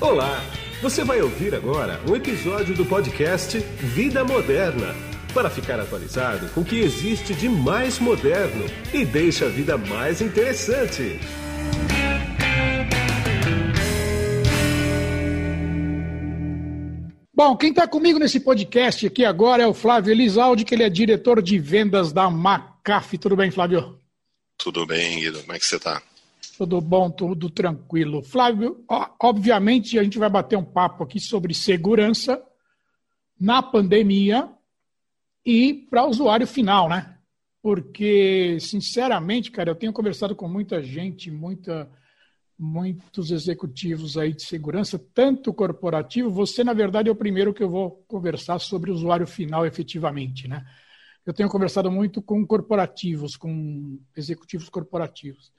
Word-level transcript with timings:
Olá! 0.00 0.42
Você 0.80 1.04
vai 1.04 1.20
ouvir 1.20 1.54
agora 1.54 2.00
um 2.08 2.16
episódio 2.16 2.74
do 2.74 2.86
podcast 2.86 3.58
Vida 3.58 4.24
Moderna 4.24 4.94
para 5.34 5.50
ficar 5.50 5.78
atualizado 5.78 6.48
com 6.54 6.62
o 6.62 6.64
que 6.64 6.80
existe 6.80 7.34
de 7.34 7.50
mais 7.50 7.98
moderno 7.98 8.64
e 8.94 9.04
deixa 9.04 9.44
a 9.44 9.48
vida 9.50 9.76
mais 9.76 10.22
interessante. 10.22 11.20
Bom, 17.34 17.54
quem 17.58 17.68
está 17.68 17.86
comigo 17.86 18.18
nesse 18.18 18.40
podcast 18.40 19.06
aqui 19.06 19.22
agora 19.22 19.64
é 19.64 19.66
o 19.66 19.74
Flávio 19.74 20.12
Elisaldi, 20.12 20.64
que 20.64 20.74
ele 20.74 20.82
é 20.82 20.88
diretor 20.88 21.42
de 21.42 21.58
vendas 21.58 22.10
da 22.10 22.30
Macaf. 22.30 23.18
Tudo 23.18 23.36
bem, 23.36 23.50
Flávio? 23.50 23.98
Tudo 24.56 24.86
bem, 24.86 25.20
Guido. 25.20 25.40
Como 25.40 25.52
é 25.52 25.58
que 25.58 25.66
você 25.66 25.76
está? 25.76 26.02
Tudo 26.60 26.78
bom, 26.78 27.10
tudo 27.10 27.48
tranquilo. 27.48 28.22
Flávio, 28.22 28.84
obviamente 29.18 29.98
a 29.98 30.04
gente 30.04 30.18
vai 30.18 30.28
bater 30.28 30.58
um 30.58 30.62
papo 30.62 31.02
aqui 31.02 31.18
sobre 31.18 31.54
segurança 31.54 32.38
na 33.40 33.62
pandemia 33.62 34.46
e 35.42 35.72
para 35.72 36.04
o 36.04 36.10
usuário 36.10 36.46
final, 36.46 36.86
né? 36.86 37.16
Porque, 37.62 38.58
sinceramente, 38.60 39.50
cara, 39.50 39.70
eu 39.70 39.74
tenho 39.74 39.90
conversado 39.90 40.36
com 40.36 40.46
muita 40.46 40.82
gente, 40.82 41.30
muita, 41.30 41.90
muitos 42.58 43.30
executivos 43.30 44.18
aí 44.18 44.34
de 44.34 44.42
segurança, 44.42 45.02
tanto 45.14 45.54
corporativo. 45.54 46.28
Você, 46.28 46.62
na 46.62 46.74
verdade, 46.74 47.08
é 47.08 47.12
o 47.12 47.16
primeiro 47.16 47.54
que 47.54 47.62
eu 47.62 47.70
vou 47.70 48.04
conversar 48.06 48.58
sobre 48.58 48.90
o 48.90 48.94
usuário 48.94 49.26
final 49.26 49.64
efetivamente, 49.64 50.46
né? 50.46 50.62
Eu 51.24 51.32
tenho 51.32 51.48
conversado 51.48 51.90
muito 51.90 52.20
com 52.20 52.46
corporativos, 52.46 53.34
com 53.34 53.98
executivos 54.14 54.68
corporativos. 54.68 55.50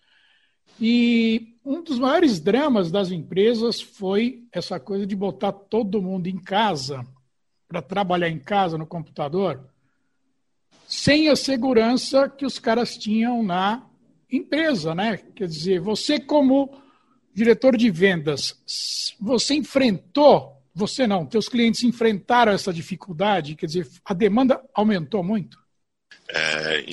E 0.80 1.56
um 1.64 1.84
dos 1.84 2.00
maiores 2.00 2.40
dramas 2.40 2.92
das 2.92 3.12
empresas 3.12 3.82
foi 3.82 4.48
essa 4.52 4.80
coisa 4.80 5.06
de 5.06 5.16
botar 5.16 5.52
todo 5.52 6.02
mundo 6.02 6.28
em 6.28 6.38
casa, 6.38 7.06
para 7.68 7.82
trabalhar 7.82 8.30
em 8.30 8.40
casa 8.40 8.78
no 8.78 8.86
computador, 8.86 9.64
sem 10.86 11.30
a 11.30 11.38
segurança 11.38 12.28
que 12.28 12.46
os 12.46 12.60
caras 12.60 12.98
tinham 12.98 13.42
na 13.42 13.88
empresa, 14.30 14.94
né? 14.94 15.18
Quer 15.36 15.48
dizer, 15.48 15.80
você 15.80 16.20
como 16.20 16.70
diretor 17.34 17.78
de 17.78 17.90
vendas, 17.90 18.62
você 19.20 19.54
enfrentou, 19.54 20.62
você 20.74 21.08
não, 21.08 21.26
teus 21.26 21.48
clientes 21.48 21.84
enfrentaram 21.84 22.52
essa 22.52 22.74
dificuldade, 22.74 23.56
quer 23.56 23.68
dizer, 23.68 23.88
a 24.04 24.14
demanda 24.14 24.62
aumentou 24.74 25.24
muito? 25.24 25.61
É, 26.34 26.86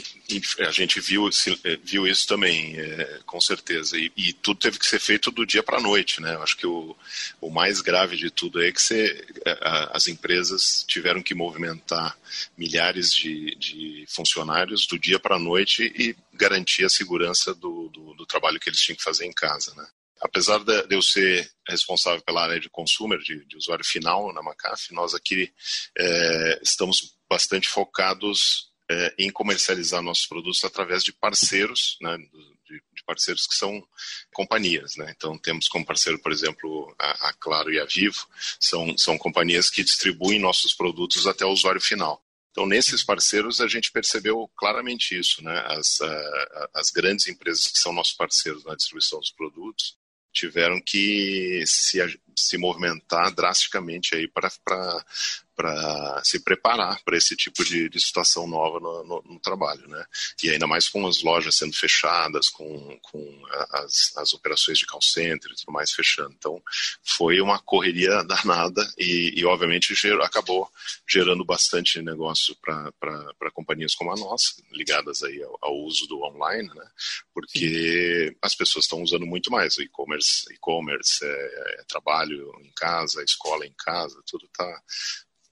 a 0.67 0.71
gente 0.73 1.01
viu, 1.01 1.29
é, 1.65 1.77
viu 1.77 2.07
isso 2.07 2.27
também, 2.27 2.79
é, 2.79 3.21
com 3.25 3.41
certeza. 3.41 3.97
E, 3.97 4.11
e, 4.17 4.33
tudo 4.33 4.59
teve 4.59 4.79
que 4.79 4.87
ser 4.87 4.99
feito 4.99 5.31
do 5.31 5.47
dia 5.47 5.63
para 5.63 5.79
a 5.79 5.81
noite. 5.81 6.21
Né? 6.21 6.35
Eu 6.35 6.43
acho 6.43 6.57
que 6.57 6.67
o, 6.67 6.97
o 7.41 7.49
mais 7.49 7.81
grave 7.81 8.17
de 8.17 8.31
tudo 8.31 8.61
é 8.61 8.73
que 8.73 8.83
você, 8.83 9.25
é, 9.47 9.59
as 9.93 10.09
empresas 10.09 10.85
tiveram 10.89 11.23
que 11.23 11.37
movimentar 11.37 12.19
milhares 12.57 13.15
de, 13.15 13.55
de 13.55 14.05
funcionários 14.09 14.87
do 14.89 14.99
dia 14.99 15.21
para 15.21 15.37
a 15.37 15.41
noite 15.41 15.85
e 15.97 16.17
garantir 16.35 16.85
a 16.85 16.91
segurança 16.91 17.55
do, 17.55 17.89
do, 17.91 18.15
do, 18.15 18.27
trabalho 18.27 18.59
que 18.59 18.69
eles 18.69 18.81
tinham 18.81 18.97
que 18.97 19.05
fazer 19.05 19.25
em 19.25 19.33
casa. 19.33 19.73
Né? 19.77 19.87
Apesar 20.21 20.59
de, 20.65 20.87
eu 20.91 21.01
ser 21.01 21.49
responsável 21.69 22.21
pela 22.23 22.43
área 22.43 22.59
de 22.59 22.69
consumer, 22.69 23.21
de, 23.21 23.45
de 23.45 23.57
usuário 23.57 23.85
final 23.85 24.33
na 24.33 24.43
Macaf, 24.43 24.93
nós 24.93 25.15
aqui 25.15 25.53
é, 25.97 26.61
estamos 26.61 27.15
bastante 27.31 27.69
focados 27.69 28.68
é, 28.91 29.15
em 29.19 29.31
comercializar 29.31 30.03
nossos 30.03 30.27
produtos 30.27 30.65
através 30.65 31.05
de 31.05 31.13
parceiros, 31.13 31.99
né, 32.01 32.17
de, 32.17 32.83
de, 32.95 33.05
parceiros 33.07 33.47
que 33.47 33.55
são 33.55 33.87
companhias. 34.33 34.97
Né? 34.97 35.13
Então, 35.17 35.39
temos 35.39 35.69
como 35.69 35.85
parceiro, 35.85 36.19
por 36.21 36.33
exemplo, 36.33 36.95
a, 36.99 37.29
a, 37.29 37.33
Claro 37.35 37.73
e 37.73 37.79
a 37.79 37.85
Vivo, 37.85 38.27
são, 38.61 38.97
são 38.97 39.19
companhias 39.19 39.71
que 39.71 39.85
distribuem 39.85 40.39
nossos 40.39 40.75
produtos 40.75 41.27
até 41.27 41.45
o 41.45 41.51
usuário 41.51 41.81
final. 41.81 42.23
Então, 42.51 42.67
nesses 42.67 43.05
parceiros, 43.05 43.61
a 43.61 43.69
gente 43.69 43.93
percebeu 43.93 44.51
claramente 44.57 45.19
isso. 45.19 45.45
Né? 45.45 45.59
As, 45.67 46.01
a, 46.01 46.71
as 46.75 46.91
grandes 46.91 47.29
empresas 47.29 47.67
que 47.67 47.79
são 47.79 47.93
nossos 47.93 48.15
parceiros 48.15 48.65
na 48.65 48.75
distribuição 48.75 49.21
dos 49.21 49.31
produtos 49.31 49.97
tiveram 50.33 50.81
que 50.81 51.63
se, 51.67 52.01
se 52.47 52.59
movimentar 52.59 53.33
drasticamente 53.35 54.15
aí 54.15 54.29
para 54.29 56.21
se 56.23 56.39
preparar 56.41 57.03
para 57.03 57.17
esse 57.17 57.35
tipo 57.35 57.65
de, 57.65 57.89
de 57.89 58.01
situação 58.01 58.47
nova 58.47 58.79
no, 58.79 59.05
no, 59.05 59.23
no, 59.23 59.41
trabalho, 59.41 59.89
né? 59.89 60.05
E 60.43 60.51
ainda 60.51 60.67
mais 60.67 60.89
com 60.89 61.07
as 61.07 61.23
lojas 61.23 61.57
sendo 61.57 61.75
fechadas, 61.75 62.49
com, 62.49 62.99
com 63.03 63.43
as, 63.71 64.17
as 64.17 64.33
operações 64.33 64.79
de 64.79 64.87
call 64.87 65.03
center 65.03 65.51
e 65.51 65.57
tudo 65.57 65.73
mais 65.73 65.91
fechando. 65.91 66.33
Então, 66.39 66.63
foi 67.03 67.41
uma 67.41 67.59
correria 67.59 68.23
danada 68.25 68.87
e, 68.97 69.33
e 69.37 69.45
obviamente, 69.45 69.95
acabou 70.23 70.71
gerando 71.09 71.45
bastante 71.45 72.01
negócio 72.01 72.57
para 72.61 73.51
companhias 73.53 73.95
como 73.95 74.13
a 74.13 74.17
nossa, 74.17 74.63
ligadas 74.71 75.23
aí 75.23 75.43
ao, 75.43 75.59
ao 75.61 75.77
uso 75.79 76.07
do 76.07 76.23
online, 76.23 76.69
né? 76.69 76.89
Porque 77.35 78.29
Sim. 78.29 78.37
as 78.43 78.55
pessoas 78.55 78.85
estão 78.85 79.03
usando 79.03 79.27
muito 79.27 79.51
mais 79.51 79.77
o 79.77 79.83
e-commerce, 79.83 80.53
e-commerce, 80.53 81.25
é, 81.25 81.81
é, 81.81 81.85
trabalho 81.89 82.28
em 82.35 82.73
casa, 82.77 83.23
escola 83.23 83.67
em 83.67 83.75
casa, 83.77 84.21
tudo 84.27 84.47
está 84.47 84.83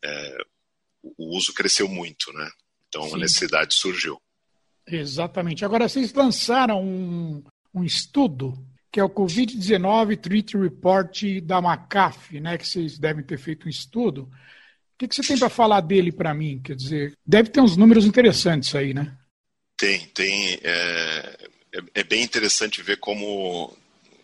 é, 0.04 0.36
o 1.18 1.36
uso 1.36 1.52
cresceu 1.52 1.88
muito, 1.88 2.32
né? 2.32 2.48
Então 2.88 3.02
Sim. 3.08 3.14
a 3.14 3.18
necessidade 3.18 3.74
surgiu. 3.74 4.20
Exatamente. 4.86 5.64
Agora, 5.64 5.88
vocês 5.88 6.12
lançaram 6.12 6.82
um, 6.82 7.42
um 7.74 7.84
estudo 7.84 8.54
que 8.90 9.00
é 9.00 9.04
o 9.04 9.10
Covid-19 9.10 10.18
Treat 10.18 10.56
Report 10.56 11.22
da 11.42 11.58
McAfee, 11.58 12.40
né? 12.40 12.56
Que 12.56 12.66
vocês 12.66 12.98
devem 12.98 13.22
ter 13.22 13.38
feito 13.38 13.66
um 13.66 13.70
estudo. 13.70 14.22
O 14.22 14.98
que, 14.98 15.06
que 15.06 15.14
você 15.14 15.22
tem 15.22 15.38
para 15.38 15.50
falar 15.50 15.82
dele 15.82 16.10
para 16.10 16.32
mim? 16.32 16.60
Quer 16.62 16.74
dizer, 16.76 17.18
deve 17.26 17.50
ter 17.50 17.60
uns 17.60 17.76
números 17.76 18.06
interessantes 18.06 18.74
aí, 18.74 18.94
né? 18.94 19.14
Tem, 19.76 20.06
tem. 20.06 20.58
É, 20.62 21.48
é, 21.74 21.80
é 21.96 22.04
bem 22.04 22.22
interessante 22.22 22.80
ver 22.80 22.96
como 22.96 23.76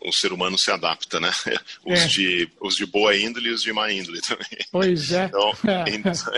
o 0.05 0.13
ser 0.13 0.33
humano 0.33 0.59
se 0.59 0.71
adapta, 0.71 1.21
né? 1.21 1.31
Os, 1.85 2.01
é. 2.01 2.07
de, 2.07 2.51
os 2.61 2.77
de 2.77 2.87
boa 2.87 3.17
índole 3.17 3.49
e 3.49 3.53
os 3.53 3.63
de 3.63 3.73
má 3.73 3.91
índole 3.93 4.21
também. 4.21 4.67
Pois 4.71 5.13
é. 5.13 5.25
Então, 5.25 5.53
então, 5.89 6.33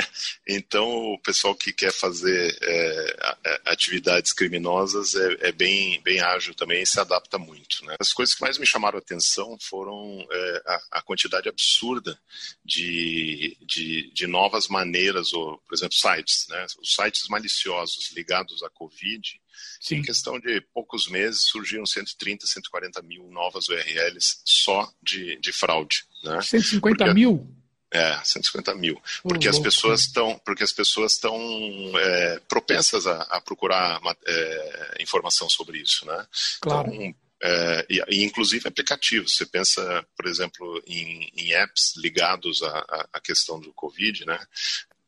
então 0.46 0.88
o 1.12 1.18
pessoal 1.18 1.54
que 1.54 1.72
quer 1.72 1.92
fazer 1.92 2.56
é, 2.62 3.60
atividades 3.66 4.32
criminosas 4.32 5.14
é, 5.14 5.48
é, 5.48 5.52
bem, 5.52 6.00
bem 6.02 6.20
ágil 6.20 6.54
também 6.54 6.82
e 6.82 6.86
se 6.86 6.98
adapta 6.98 7.38
muito. 7.38 7.84
Né? 7.84 7.96
As 7.98 8.12
coisas 8.12 8.34
que 8.34 8.42
mais 8.42 8.58
me 8.58 8.66
chamaram 8.66 8.98
a 8.98 9.00
atenção 9.00 9.56
foram 9.60 10.26
é, 10.30 10.62
a, 10.66 10.98
a, 10.98 11.02
quantidade 11.02 11.48
absurda 11.48 12.18
de, 12.64 13.56
de, 13.60 14.10
de, 14.12 14.26
novas 14.26 14.68
maneiras, 14.68 15.32
ou, 15.32 15.58
por 15.58 15.74
exemplo, 15.74 15.94
sites, 15.94 16.46
né? 16.48 16.66
Os 16.80 16.94
sites 16.94 17.28
maliciosos 17.28 18.10
ligados 18.12 18.62
à 18.62 18.70
Covid 18.70 19.40
Sim. 19.80 19.96
Em 19.96 20.02
questão 20.02 20.38
de 20.38 20.60
poucos 20.72 21.08
meses, 21.08 21.44
surgiram 21.44 21.86
130, 21.86 22.46
140 22.46 23.02
mil 23.02 23.28
novas 23.30 23.68
URLs 23.68 24.40
só 24.44 24.90
de, 25.02 25.38
de 25.40 25.52
fraude. 25.52 26.04
Né? 26.22 26.40
150 26.40 26.96
Porque, 26.96 27.14
mil? 27.14 27.46
É, 27.92 28.18
150 28.24 28.74
mil. 28.74 29.00
Porque, 29.22 29.48
as 29.48 29.58
pessoas 29.58 30.00
estão, 30.00 30.38
porque 30.44 30.64
as 30.64 30.72
pessoas 30.72 31.12
estão 31.12 31.38
é, 31.96 32.40
propensas 32.48 33.06
a, 33.06 33.22
a 33.22 33.40
procurar 33.40 34.00
é, 34.26 34.96
informação 35.00 35.48
sobre 35.48 35.78
isso. 35.78 36.04
Né? 36.04 36.26
Claro. 36.60 36.92
Então, 36.92 37.14
é, 37.44 37.86
e, 37.90 38.02
e, 38.08 38.24
inclusive 38.24 38.66
aplicativos. 38.66 39.36
Você 39.36 39.44
pensa, 39.44 40.06
por 40.16 40.26
exemplo, 40.26 40.82
em, 40.86 41.30
em 41.36 41.52
apps 41.52 41.92
ligados 41.96 42.62
à, 42.62 43.06
à, 43.12 43.20
questão 43.20 43.60
do 43.60 43.72
Covid, 43.74 44.24
né? 44.24 44.38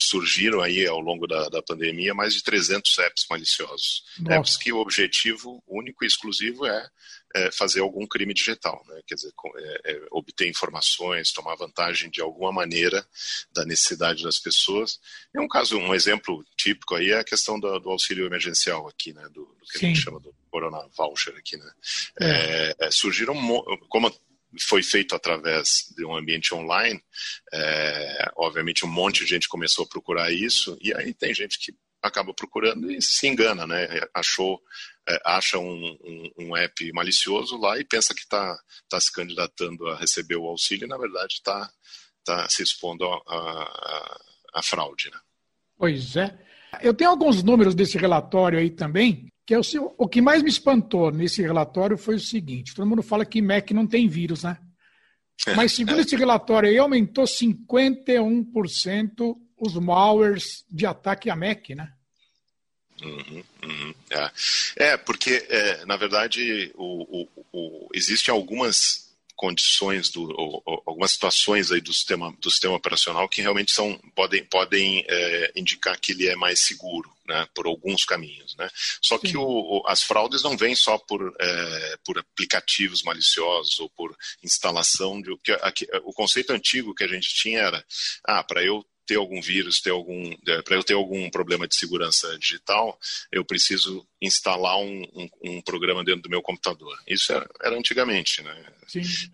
Surgiram 0.00 0.60
aí 0.60 0.86
ao 0.86 1.00
longo 1.00 1.26
da, 1.26 1.48
da 1.48 1.62
pandemia 1.62 2.14
mais 2.14 2.34
de 2.34 2.42
300 2.42 2.98
apps 2.98 3.26
maliciosos. 3.28 4.04
Nossa. 4.18 4.36
Apps 4.36 4.56
que 4.56 4.72
o 4.72 4.78
objetivo 4.78 5.62
único 5.66 6.04
e 6.04 6.06
exclusivo 6.06 6.66
é, 6.66 6.88
é 7.34 7.50
fazer 7.50 7.80
algum 7.80 8.06
crime 8.06 8.34
digital, 8.34 8.82
né? 8.88 9.00
quer 9.06 9.14
dizer, 9.14 9.32
é, 9.56 9.92
é, 9.92 10.06
obter 10.10 10.48
informações, 10.48 11.32
tomar 11.32 11.56
vantagem 11.56 12.10
de 12.10 12.20
alguma 12.20 12.52
maneira 12.52 13.06
da 13.52 13.64
necessidade 13.64 14.22
das 14.22 14.38
pessoas. 14.38 14.98
É 15.34 15.40
um 15.40 15.48
caso, 15.48 15.78
um 15.78 15.94
exemplo 15.94 16.44
típico 16.56 16.94
aí 16.94 17.10
é 17.10 17.20
a 17.20 17.24
questão 17.24 17.58
do, 17.58 17.78
do 17.78 17.90
auxílio 17.90 18.26
emergencial 18.26 18.86
aqui, 18.88 19.12
né? 19.12 19.22
do, 19.28 19.44
do 19.44 19.66
que 19.70 19.78
Sim. 19.78 19.86
a 19.86 19.88
gente 19.88 20.02
chama 20.02 20.20
do 20.20 20.34
Corona 20.50 20.86
Voucher 20.96 21.34
aqui. 21.36 21.56
Né? 21.56 21.70
É. 22.20 22.76
É, 22.78 22.90
surgiram, 22.90 23.34
como 23.88 24.14
foi 24.62 24.82
feito 24.82 25.14
através 25.14 25.92
de 25.96 26.04
um 26.04 26.16
ambiente 26.16 26.54
online, 26.54 27.02
é, 27.52 28.32
obviamente 28.36 28.84
um 28.84 28.88
monte 28.88 29.24
de 29.24 29.30
gente 29.30 29.48
começou 29.48 29.84
a 29.84 29.88
procurar 29.88 30.32
isso, 30.32 30.76
e 30.80 30.94
aí 30.94 31.12
tem 31.14 31.34
gente 31.34 31.58
que 31.58 31.74
acaba 32.02 32.32
procurando 32.32 32.90
e 32.90 33.00
se 33.02 33.26
engana, 33.26 33.66
né? 33.66 33.88
Achou, 34.14 34.60
é, 35.08 35.20
acha 35.24 35.58
um, 35.58 35.96
um, 36.04 36.30
um, 36.38 36.56
app 36.56 36.92
malicioso 36.92 37.58
lá 37.58 37.78
e 37.78 37.84
pensa 37.84 38.14
que 38.14 38.20
está 38.20 38.56
tá 38.88 39.00
se 39.00 39.12
candidatando 39.12 39.88
a 39.88 39.96
receber 39.96 40.36
o 40.36 40.46
auxílio 40.46 40.84
e, 40.84 40.88
na 40.88 40.98
verdade, 40.98 41.34
está 41.34 41.68
tá 42.24 42.48
se 42.48 42.62
expondo 42.62 43.04
à 44.54 44.62
fraude, 44.62 45.10
né? 45.10 45.18
Pois 45.76 46.16
é. 46.16 46.38
Eu 46.82 46.94
tenho 46.94 47.10
alguns 47.10 47.42
números 47.42 47.74
desse 47.74 47.96
relatório 47.96 48.58
aí 48.58 48.70
também, 48.70 49.28
que 49.46 49.54
é 49.54 49.58
o, 49.58 49.62
o 49.96 50.08
que 50.08 50.20
mais 50.20 50.42
me 50.42 50.50
espantou 50.50 51.12
nesse 51.12 51.40
relatório 51.40 51.96
foi 51.96 52.16
o 52.16 52.20
seguinte: 52.20 52.74
todo 52.74 52.86
mundo 52.86 53.02
fala 53.02 53.24
que 53.24 53.40
Mac 53.40 53.70
não 53.70 53.86
tem 53.86 54.08
vírus, 54.08 54.42
né? 54.42 54.58
Mas 55.54 55.72
segundo 55.72 56.00
esse 56.00 56.16
relatório 56.16 56.68
aí, 56.68 56.78
aumentou 56.78 57.24
51% 57.24 59.36
os 59.58 59.74
malwares 59.74 60.64
de 60.68 60.84
ataque 60.84 61.30
a 61.30 61.36
Mac, 61.36 61.70
né? 61.70 61.92
Uhum, 63.02 63.44
uhum, 63.62 63.94
é. 64.10 64.30
é. 64.76 64.96
porque, 64.96 65.46
é, 65.48 65.84
na 65.84 65.96
verdade, 65.96 66.72
o, 66.74 67.22
o, 67.22 67.28
o, 67.52 67.88
existem 67.94 68.32
algumas 68.32 69.05
condições, 69.36 70.08
do, 70.10 70.22
ou, 70.22 70.62
ou, 70.64 70.82
algumas 70.86 71.12
situações 71.12 71.70
aí 71.70 71.80
do 71.80 71.92
sistema, 71.92 72.34
do 72.40 72.50
sistema 72.50 72.74
operacional 72.74 73.28
que 73.28 73.42
realmente 73.42 73.70
são, 73.70 73.96
podem, 74.14 74.44
podem 74.44 75.04
é, 75.06 75.52
indicar 75.54 75.98
que 76.00 76.12
ele 76.12 76.26
é 76.26 76.34
mais 76.34 76.60
seguro, 76.60 77.14
né, 77.26 77.46
por 77.54 77.66
alguns 77.66 78.04
caminhos. 78.04 78.56
Né? 78.56 78.68
Só 79.02 79.18
que 79.18 79.36
o, 79.36 79.82
as 79.86 80.02
fraudes 80.02 80.42
não 80.42 80.56
vêm 80.56 80.74
só 80.74 80.96
por, 80.98 81.34
é, 81.38 81.98
por 82.04 82.18
aplicativos 82.18 83.02
maliciosos 83.02 83.78
ou 83.78 83.90
por 83.90 84.16
instalação 84.42 85.20
de. 85.20 85.36
Que, 85.38 85.52
aqui, 85.52 85.86
o 86.04 86.12
conceito 86.12 86.52
antigo 86.52 86.94
que 86.94 87.04
a 87.04 87.08
gente 87.08 87.28
tinha 87.34 87.60
era: 87.60 87.84
ah, 88.24 88.42
para 88.42 88.64
eu 88.64 88.84
ter 89.06 89.16
algum 89.16 89.40
vírus, 89.40 89.80
ter 89.80 89.90
algum, 89.90 90.34
é, 90.46 90.62
para 90.62 90.76
eu 90.76 90.82
ter 90.82 90.94
algum 90.94 91.30
problema 91.30 91.66
de 91.66 91.76
segurança 91.76 92.38
digital, 92.38 92.98
eu 93.30 93.44
preciso 93.44 94.06
instalar 94.20 94.78
um, 94.78 95.02
um, 95.14 95.28
um 95.44 95.62
programa 95.62 96.04
dentro 96.04 96.22
do 96.22 96.30
meu 96.30 96.42
computador. 96.42 96.98
Isso 97.06 97.32
era, 97.32 97.48
era 97.62 97.78
antigamente, 97.78 98.42
né? 98.42 98.66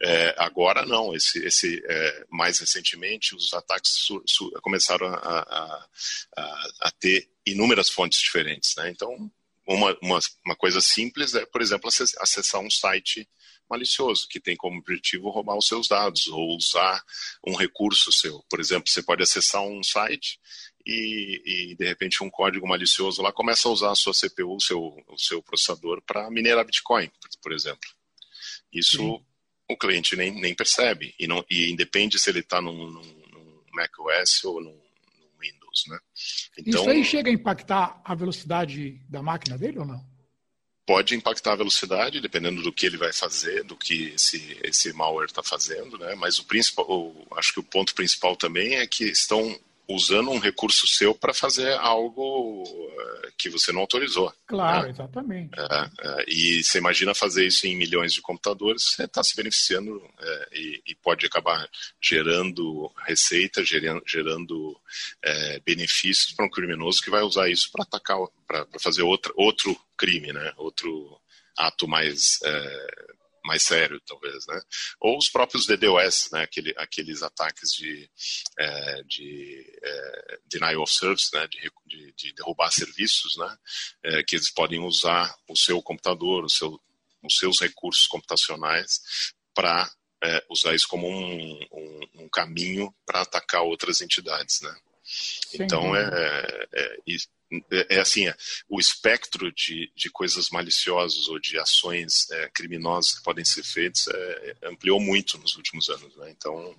É, 0.02 0.34
agora 0.38 0.84
não. 0.84 1.14
Esse, 1.14 1.44
esse 1.44 1.82
é, 1.88 2.26
mais 2.30 2.58
recentemente 2.58 3.34
os 3.34 3.52
ataques 3.54 3.92
su, 3.92 4.22
su, 4.26 4.50
começaram 4.62 5.06
a, 5.06 5.16
a, 5.16 5.86
a, 6.36 6.68
a, 6.82 6.90
ter 6.90 7.28
inúmeras 7.46 7.88
fontes 7.88 8.20
diferentes, 8.20 8.74
né? 8.76 8.90
Então 8.90 9.30
uma, 9.66 9.96
uma, 10.02 10.18
uma 10.44 10.56
coisa 10.56 10.80
simples 10.80 11.34
é, 11.34 11.46
por 11.46 11.62
exemplo, 11.62 11.88
acessar 11.88 12.60
um 12.60 12.70
site 12.70 13.28
malicioso, 13.72 14.28
que 14.28 14.38
tem 14.38 14.54
como 14.54 14.78
objetivo 14.78 15.30
roubar 15.30 15.56
os 15.56 15.66
seus 15.66 15.88
dados 15.88 16.28
ou 16.28 16.56
usar 16.56 17.02
um 17.46 17.56
recurso 17.56 18.12
seu. 18.12 18.44
Por 18.50 18.60
exemplo, 18.60 18.90
você 18.90 19.02
pode 19.02 19.22
acessar 19.22 19.62
um 19.62 19.82
site 19.82 20.38
e, 20.86 21.42
e, 21.44 21.74
de 21.74 21.86
repente 21.86 22.22
um 22.22 22.28
código 22.28 22.68
malicioso 22.68 23.22
lá 23.22 23.32
começa 23.32 23.68
a 23.68 23.70
usar 23.70 23.92
a 23.92 23.94
sua 23.94 24.12
CPU, 24.12 24.56
o 24.56 24.60
seu, 24.60 24.80
o 25.08 25.18
seu 25.18 25.42
processador 25.42 26.02
para 26.02 26.30
minerar 26.30 26.66
Bitcoin, 26.66 27.10
por 27.42 27.52
exemplo. 27.52 27.88
Isso 28.72 28.98
Sim. 28.98 29.24
o 29.70 29.76
cliente 29.76 30.16
nem, 30.16 30.32
nem 30.32 30.54
percebe 30.54 31.14
e, 31.18 31.26
não, 31.26 31.44
e 31.50 31.70
independe 31.70 32.18
se 32.18 32.28
ele 32.28 32.40
está 32.40 32.60
num, 32.60 32.90
num, 32.90 33.22
num 33.32 33.62
macOS 33.72 34.44
ou 34.44 34.60
num, 34.60 34.70
num 34.70 35.40
Windows, 35.40 35.84
né? 35.88 35.98
Então, 36.58 36.80
Isso 36.82 36.90
aí 36.90 37.04
chega 37.04 37.30
a 37.30 37.32
impactar 37.32 38.02
a 38.04 38.14
velocidade 38.14 39.00
da 39.08 39.22
máquina 39.22 39.56
dele 39.56 39.78
ou 39.78 39.86
não? 39.86 40.11
Pode 40.86 41.14
impactar 41.14 41.52
a 41.52 41.56
velocidade, 41.56 42.20
dependendo 42.20 42.62
do 42.62 42.72
que 42.72 42.86
ele 42.86 42.96
vai 42.96 43.12
fazer, 43.12 43.62
do 43.64 43.76
que 43.76 44.12
esse, 44.14 44.58
esse 44.62 44.92
malware 44.92 45.26
está 45.26 45.42
fazendo, 45.42 45.96
né? 45.98 46.14
Mas 46.16 46.38
o 46.38 46.44
principal, 46.44 46.86
o, 46.88 47.26
acho 47.36 47.52
que 47.52 47.60
o 47.60 47.64
ponto 47.64 47.94
principal 47.94 48.36
também 48.36 48.76
é 48.76 48.86
que 48.86 49.04
estão 49.04 49.58
usando 49.94 50.30
um 50.30 50.38
recurso 50.38 50.86
seu 50.86 51.14
para 51.14 51.34
fazer 51.34 51.72
algo 51.74 52.62
uh, 52.62 53.32
que 53.38 53.50
você 53.50 53.72
não 53.72 53.80
autorizou. 53.80 54.32
Claro, 54.46 54.84
né? 54.84 54.90
exatamente. 54.90 55.58
É, 55.58 55.90
é, 56.00 56.24
e 56.28 56.62
você 56.62 56.78
imagina 56.78 57.14
fazer 57.14 57.46
isso 57.46 57.66
em 57.66 57.76
milhões 57.76 58.12
de 58.12 58.20
computadores, 58.20 58.82
você 58.82 59.04
está 59.04 59.22
se 59.22 59.36
beneficiando 59.36 60.02
é, 60.18 60.48
e, 60.52 60.82
e, 60.88 60.94
pode 60.94 61.26
acabar 61.26 61.68
gerando 62.00 62.90
receita, 63.06 63.64
gerando, 63.64 64.02
gerando 64.06 64.76
é, 65.22 65.60
benefícios 65.60 66.34
para 66.34 66.46
um 66.46 66.50
criminoso 66.50 67.00
que 67.00 67.10
vai 67.10 67.22
usar 67.22 67.48
isso 67.48 67.70
para 67.72 67.84
atacar, 67.84 68.18
para 68.46 68.66
fazer 68.80 69.02
outra, 69.02 69.32
outro 69.36 69.76
crime, 69.96 70.32
né? 70.32 70.52
outro 70.56 71.20
ato 71.56 71.86
mais 71.86 72.38
é, 72.44 73.04
mais 73.44 73.62
sério, 73.62 74.00
talvez, 74.06 74.46
né? 74.46 74.60
Ou 75.00 75.18
os 75.18 75.28
próprios 75.28 75.66
DDoS, 75.66 76.30
né? 76.32 76.42
Aquele, 76.42 76.74
aqueles 76.76 77.22
ataques 77.22 77.72
de, 77.72 78.10
é, 78.58 79.02
de 79.04 79.78
é, 79.82 80.38
denial 80.46 80.82
of 80.82 80.92
service, 80.92 81.30
né? 81.34 81.46
De, 81.48 81.70
de, 81.86 82.12
de 82.12 82.32
derrubar 82.34 82.70
serviços, 82.70 83.36
né? 83.36 83.56
É, 84.04 84.22
que 84.22 84.36
eles 84.36 84.50
podem 84.50 84.80
usar 84.80 85.34
o 85.48 85.56
seu 85.56 85.82
computador, 85.82 86.44
o 86.44 86.50
seu, 86.50 86.80
os 87.22 87.36
seus 87.36 87.60
recursos 87.60 88.06
computacionais 88.06 89.00
para 89.54 89.90
é, 90.22 90.44
usar 90.48 90.74
isso 90.74 90.88
como 90.88 91.08
um, 91.08 91.66
um, 91.72 92.00
um 92.24 92.28
caminho 92.28 92.94
para 93.04 93.22
atacar 93.22 93.62
outras 93.62 94.00
entidades, 94.00 94.60
né? 94.60 94.74
Sim. 95.04 95.64
Então, 95.64 95.96
é, 95.96 96.66
é, 96.72 96.96
é, 97.70 97.96
é 97.96 98.00
assim, 98.00 98.28
é, 98.28 98.36
o 98.68 98.80
espectro 98.80 99.52
de, 99.52 99.92
de 99.94 100.10
coisas 100.10 100.50
maliciosas 100.50 101.28
ou 101.28 101.38
de 101.38 101.58
ações 101.58 102.30
é, 102.30 102.48
criminosas 102.50 103.14
que 103.14 103.22
podem 103.22 103.44
ser 103.44 103.62
feitas 103.62 104.06
é, 104.08 104.56
ampliou 104.64 105.00
muito 105.00 105.38
nos 105.38 105.56
últimos 105.56 105.88
anos. 105.88 106.16
Né? 106.16 106.30
Então, 106.30 106.74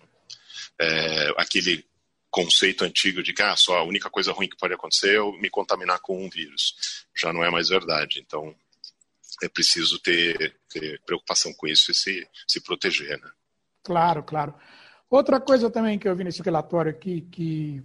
aquele 1.37 1.85
conceito 2.29 2.83
antigo 2.83 3.21
de 3.21 3.31
que 3.31 3.43
ah, 3.43 3.55
só 3.55 3.77
a 3.77 3.83
única 3.83 4.09
coisa 4.09 4.31
ruim 4.31 4.49
que 4.49 4.57
pode 4.57 4.73
acontecer 4.73 5.11
é 5.11 5.17
eu 5.17 5.31
me 5.33 5.49
contaminar 5.49 5.99
com 5.99 6.25
um 6.25 6.29
vírus 6.29 7.05
já 7.15 7.31
não 7.31 7.43
é 7.43 7.49
mais 7.49 7.69
verdade. 7.69 8.19
Então, 8.19 8.55
é 9.43 9.47
preciso 9.47 9.99
ter, 9.99 10.55
ter 10.69 10.99
preocupação 11.05 11.53
com 11.53 11.67
isso 11.67 11.91
e 11.91 11.95
se, 11.95 12.27
se 12.47 12.59
proteger. 12.61 13.19
Né? 13.19 13.31
Claro, 13.83 14.23
claro. 14.23 14.55
Outra 15.09 15.39
coisa 15.39 15.69
também 15.69 15.99
que 15.99 16.07
eu 16.07 16.15
vi 16.15 16.23
nesse 16.23 16.41
relatório 16.41 16.89
aqui 16.89 17.21
que 17.21 17.83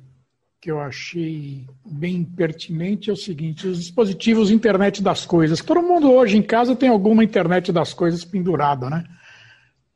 que 0.60 0.70
eu 0.70 0.80
achei 0.80 1.66
bem 1.84 2.24
pertinente 2.24 3.10
é 3.10 3.12
o 3.12 3.16
seguinte: 3.16 3.66
os 3.66 3.78
dispositivos 3.78 4.50
internet 4.50 5.02
das 5.02 5.24
coisas. 5.24 5.60
Todo 5.60 5.82
mundo 5.82 6.12
hoje 6.12 6.36
em 6.36 6.42
casa 6.42 6.74
tem 6.74 6.88
alguma 6.88 7.24
internet 7.24 7.72
das 7.72 7.94
coisas 7.94 8.24
pendurada, 8.24 8.90
né? 8.90 9.04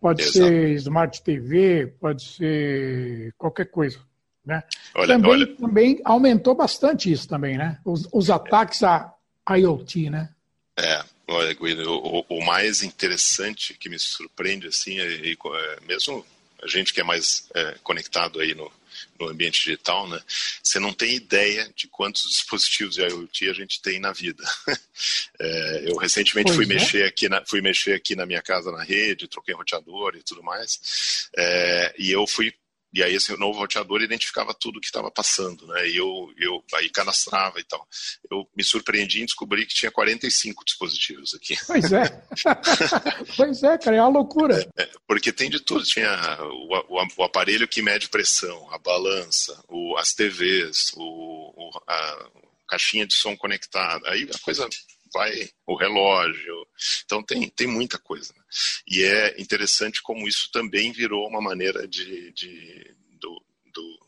Pode 0.00 0.22
Exato. 0.22 0.38
ser 0.38 0.70
Smart 0.76 1.22
TV, 1.22 1.94
pode 2.00 2.24
ser 2.24 3.34
qualquer 3.38 3.66
coisa. 3.66 3.98
Né? 4.44 4.60
Olha, 4.96 5.14
também, 5.14 5.30
olha. 5.30 5.46
também 5.56 6.00
aumentou 6.04 6.54
bastante 6.54 7.12
isso 7.12 7.28
também, 7.28 7.56
né? 7.56 7.78
Os, 7.84 8.08
os 8.12 8.28
ataques 8.28 8.82
a 8.82 9.14
IoT, 9.56 10.10
né? 10.10 10.28
É, 10.76 11.04
olha, 11.28 11.54
Guido, 11.54 11.88
o, 11.88 12.24
o, 12.28 12.44
mais 12.44 12.82
interessante 12.82 13.74
que 13.74 13.88
me 13.88 13.98
surpreende, 13.98 14.66
assim, 14.66 14.98
é, 14.98 15.30
é, 15.30 15.78
mesmo 15.86 16.24
a 16.60 16.66
gente 16.66 16.92
que 16.92 17.00
é 17.00 17.04
mais 17.04 17.48
é, 17.54 17.76
conectado 17.84 18.40
aí 18.40 18.54
no, 18.54 18.70
no 19.18 19.28
ambiente 19.28 19.64
digital, 19.64 20.08
né? 20.08 20.20
Você 20.62 20.78
não 20.78 20.92
tem 20.92 21.14
ideia 21.14 21.70
de 21.74 21.88
quantos 21.88 22.22
dispositivos 22.22 22.94
de 22.94 23.02
IoT 23.02 23.48
a 23.48 23.52
gente 23.52 23.80
tem 23.80 24.00
na 24.00 24.12
vida. 24.12 24.42
É, 25.40 25.90
eu 25.90 25.96
recentemente 25.96 26.52
fui 26.52 26.64
é. 26.64 26.68
mexer 26.68 27.04
aqui 27.04 27.28
na, 27.28 27.44
fui 27.44 27.60
mexer 27.60 27.94
aqui 27.94 28.14
na 28.14 28.24
minha 28.24 28.40
casa 28.40 28.70
na 28.70 28.84
rede, 28.84 29.26
troquei 29.26 29.52
roteador 29.52 30.14
e 30.14 30.22
tudo 30.22 30.40
mais, 30.44 31.28
é, 31.36 31.92
e 31.98 32.12
eu 32.12 32.24
fui 32.26 32.54
e 32.92 33.02
aí 33.02 33.14
esse 33.14 33.34
novo 33.36 33.58
roteador 33.58 34.02
identificava 34.02 34.52
tudo 34.52 34.80
que 34.80 34.86
estava 34.86 35.10
passando, 35.10 35.66
né? 35.66 35.88
E 35.88 35.96
eu, 35.96 36.32
eu 36.36 36.62
aí 36.74 36.90
cadastrava 36.90 37.58
e 37.58 37.64
tal. 37.64 37.86
Eu 38.30 38.46
me 38.54 38.62
surpreendi 38.62 39.22
em 39.22 39.26
descobrir 39.26 39.66
que 39.66 39.74
tinha 39.74 39.90
45 39.90 40.64
dispositivos 40.64 41.34
aqui. 41.34 41.56
Pois 41.66 41.92
é. 41.92 42.24
pois 43.36 43.62
é, 43.62 43.78
cara, 43.78 43.96
é 43.96 44.02
uma 44.02 44.10
loucura. 44.10 44.68
É, 44.76 44.88
porque 45.06 45.32
tem 45.32 45.48
de 45.48 45.60
tudo. 45.60 45.84
Tinha 45.84 46.38
o, 46.42 46.98
o, 46.98 47.06
o, 47.16 47.22
aparelho 47.24 47.66
que 47.66 47.80
mede 47.80 48.08
pressão, 48.08 48.70
a 48.72 48.78
balança, 48.78 49.62
o, 49.68 49.96
as 49.96 50.12
TVs, 50.12 50.92
o, 50.96 51.70
a 51.88 52.28
caixinha 52.68 53.06
de 53.06 53.14
som 53.14 53.36
conectada. 53.36 54.08
Aí 54.10 54.28
a 54.34 54.38
coisa 54.38 54.68
vai 55.12 55.50
o 55.66 55.76
relógio. 55.76 56.66
Então 57.04 57.22
tem, 57.22 57.48
tem 57.48 57.66
muita 57.66 57.98
coisa. 57.98 58.32
Né? 58.36 58.42
E 58.86 59.02
é 59.02 59.40
interessante 59.40 60.02
como 60.02 60.26
isso 60.26 60.50
também 60.50 60.92
virou 60.92 61.28
uma 61.28 61.40
maneira 61.40 61.86
de, 61.86 62.32
de 62.32 62.94
do, 63.20 63.44
do, 63.72 64.06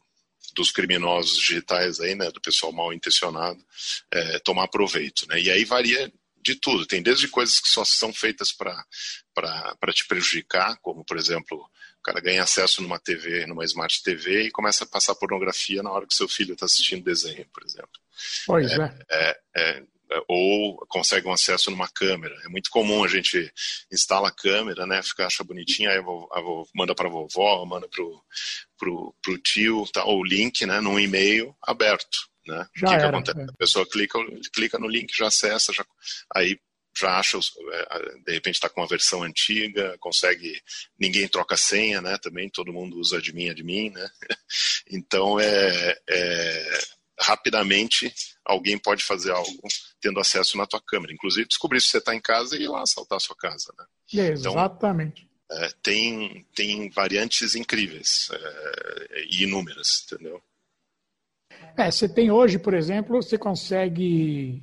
dos 0.54 0.70
criminosos 0.70 1.38
digitais 1.38 2.00
aí, 2.00 2.14
né, 2.14 2.30
do 2.30 2.40
pessoal 2.40 2.72
mal 2.72 2.92
intencionado, 2.92 3.62
é, 4.10 4.38
tomar 4.40 4.68
proveito. 4.68 5.26
Né? 5.28 5.40
E 5.40 5.50
aí 5.50 5.64
varia 5.64 6.12
de 6.44 6.54
tudo. 6.56 6.86
Tem 6.86 7.02
desde 7.02 7.26
coisas 7.28 7.58
que 7.58 7.68
só 7.68 7.84
são 7.84 8.12
feitas 8.12 8.52
para 8.52 9.92
te 9.92 10.06
prejudicar, 10.06 10.76
como, 10.82 11.04
por 11.04 11.16
exemplo, 11.16 11.58
o 11.58 12.02
cara 12.02 12.20
ganha 12.20 12.42
acesso 12.42 12.82
numa 12.82 12.98
TV, 12.98 13.46
numa 13.46 13.64
Smart 13.64 14.02
TV 14.02 14.42
e 14.42 14.50
começa 14.50 14.84
a 14.84 14.86
passar 14.86 15.14
pornografia 15.14 15.82
na 15.82 15.90
hora 15.90 16.06
que 16.06 16.14
seu 16.14 16.28
filho 16.28 16.52
está 16.52 16.66
assistindo 16.66 17.02
desenho, 17.02 17.46
por 17.52 17.64
exemplo. 17.64 17.98
Pois 18.46 18.70
é. 18.72 18.98
é. 19.10 19.40
é, 19.56 19.78
é 19.78 19.82
ou 20.28 20.76
consegue 20.88 21.26
um 21.26 21.32
acesso 21.32 21.70
numa 21.70 21.88
câmera. 21.88 22.34
É 22.44 22.48
muito 22.48 22.70
comum 22.70 23.04
a 23.04 23.08
gente 23.08 23.52
instala 23.92 24.28
a 24.28 24.34
câmera, 24.34 24.86
né, 24.86 25.02
fica 25.02 25.26
acha 25.26 25.44
bonitinha, 25.44 25.90
aí 25.90 25.98
a 25.98 26.02
vovó, 26.02 26.66
manda 26.74 26.94
para 26.94 27.08
a 27.08 27.10
vovó, 27.10 27.64
manda 27.64 27.88
pro, 27.88 28.22
pro, 28.78 29.14
pro 29.22 29.38
tio, 29.38 29.84
tá, 29.92 30.04
o 30.04 30.22
link, 30.24 30.64
né, 30.66 30.80
num 30.80 30.98
e-mail 30.98 31.54
aberto, 31.62 32.28
né? 32.46 32.66
Já 32.76 32.86
o 32.86 32.90
que, 32.90 32.94
era, 32.94 33.02
que 33.02 33.08
acontece? 33.08 33.40
É. 33.40 33.44
A 33.44 33.56
pessoa 33.56 33.86
clica, 33.88 34.18
clica 34.52 34.78
no 34.78 34.88
link, 34.88 35.16
já 35.16 35.28
acessa, 35.28 35.72
já, 35.72 35.84
aí 36.34 36.58
já 36.96 37.18
acha, 37.18 37.38
é, 37.38 37.98
de 38.24 38.32
repente 38.32 38.54
está 38.54 38.68
com 38.68 38.80
uma 38.80 38.86
versão 38.86 39.22
antiga, 39.22 39.96
consegue, 39.98 40.60
ninguém 40.98 41.26
troca 41.26 41.56
senha, 41.56 42.00
né? 42.00 42.16
Também 42.18 42.48
todo 42.48 42.72
mundo 42.72 42.98
usa 42.98 43.18
admin, 43.18 43.50
admin, 43.50 43.90
né? 43.90 44.08
Então 44.90 45.40
é, 45.40 45.98
é 46.08 46.78
rapidamente 47.20 48.12
alguém 48.44 48.78
pode 48.78 49.04
fazer 49.04 49.30
algo 49.30 49.68
tendo 50.00 50.20
acesso 50.20 50.56
na 50.56 50.66
tua 50.66 50.80
câmera. 50.80 51.12
Inclusive 51.12 51.48
descobrir 51.48 51.80
se 51.80 51.88
você 51.88 51.98
está 51.98 52.14
em 52.14 52.20
casa 52.20 52.56
e 52.56 52.62
ir 52.62 52.68
lá 52.68 52.82
assaltar 52.82 53.16
a 53.16 53.20
sua 53.20 53.36
casa. 53.36 53.72
Né? 53.78 53.84
Então, 54.12 54.52
Exatamente. 54.52 55.28
é, 55.50 55.68
tem, 55.82 56.46
tem 56.54 56.90
variantes 56.90 57.54
incríveis 57.54 58.28
é, 58.32 59.24
e 59.30 59.44
inúmeras, 59.44 60.04
entendeu? 60.06 60.42
É, 61.76 61.90
você 61.90 62.08
tem 62.08 62.30
hoje, 62.30 62.58
por 62.58 62.74
exemplo, 62.74 63.20
você 63.20 63.36
consegue, 63.36 64.62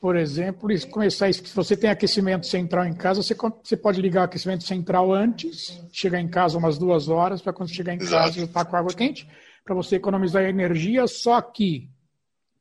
por 0.00 0.16
exemplo, 0.16 0.68
começar. 0.90 1.32
Se 1.32 1.42
você 1.54 1.76
tem 1.76 1.90
aquecimento 1.90 2.46
central 2.46 2.86
em 2.86 2.94
casa, 2.94 3.22
você, 3.22 3.36
você 3.62 3.76
pode 3.76 4.00
ligar 4.00 4.22
o 4.22 4.24
aquecimento 4.24 4.64
central 4.64 5.12
antes, 5.12 5.80
chegar 5.92 6.20
em 6.20 6.28
casa 6.28 6.58
umas 6.58 6.76
duas 6.78 7.08
horas, 7.08 7.40
para 7.40 7.52
quando 7.52 7.72
chegar 7.72 7.94
em 7.94 7.98
Exato. 7.98 8.24
casa 8.24 8.38
já 8.38 8.44
estar 8.44 8.64
tá 8.64 8.70
com 8.70 8.76
água 8.76 8.94
quente, 8.94 9.28
para 9.66 9.74
você 9.74 9.96
economizar 9.96 10.44
energia, 10.44 11.08
só 11.08 11.42
que 11.42 11.90